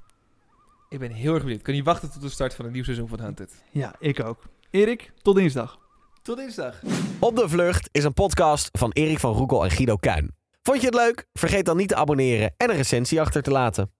Ik 0.88 0.98
ben 0.98 1.10
heel 1.10 1.32
erg 1.32 1.40
benieuwd. 1.42 1.58
Ik 1.58 1.64
kan 1.64 1.74
niet 1.74 1.84
wachten 1.84 2.10
tot 2.10 2.22
de 2.22 2.28
start 2.28 2.54
van 2.54 2.64
een 2.64 2.72
nieuw 2.72 2.84
seizoen 2.84 3.08
van 3.08 3.20
Hunted. 3.20 3.62
Ja, 3.70 3.94
ik 3.98 4.24
ook. 4.24 4.38
Erik, 4.70 5.12
tot 5.22 5.36
dinsdag. 5.36 5.78
Tot 6.22 6.36
dinsdag. 6.36 6.80
Op 7.18 7.36
de 7.36 7.48
Vlucht 7.48 7.88
is 7.92 8.04
een 8.04 8.14
podcast 8.14 8.68
van 8.72 8.90
Erik 8.92 9.18
van 9.18 9.32
Roekel 9.32 9.64
en 9.64 9.70
Guido 9.70 9.96
Kuin. 9.96 10.37
Vond 10.68 10.80
je 10.80 10.86
het 10.86 10.96
leuk? 10.96 11.26
Vergeet 11.32 11.64
dan 11.64 11.76
niet 11.76 11.88
te 11.88 11.94
abonneren 11.94 12.54
en 12.56 12.70
een 12.70 12.76
recensie 12.76 13.20
achter 13.20 13.42
te 13.42 13.50
laten. 13.50 13.92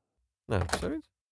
Nou, 0.46 0.62
zoiets. 0.81 1.09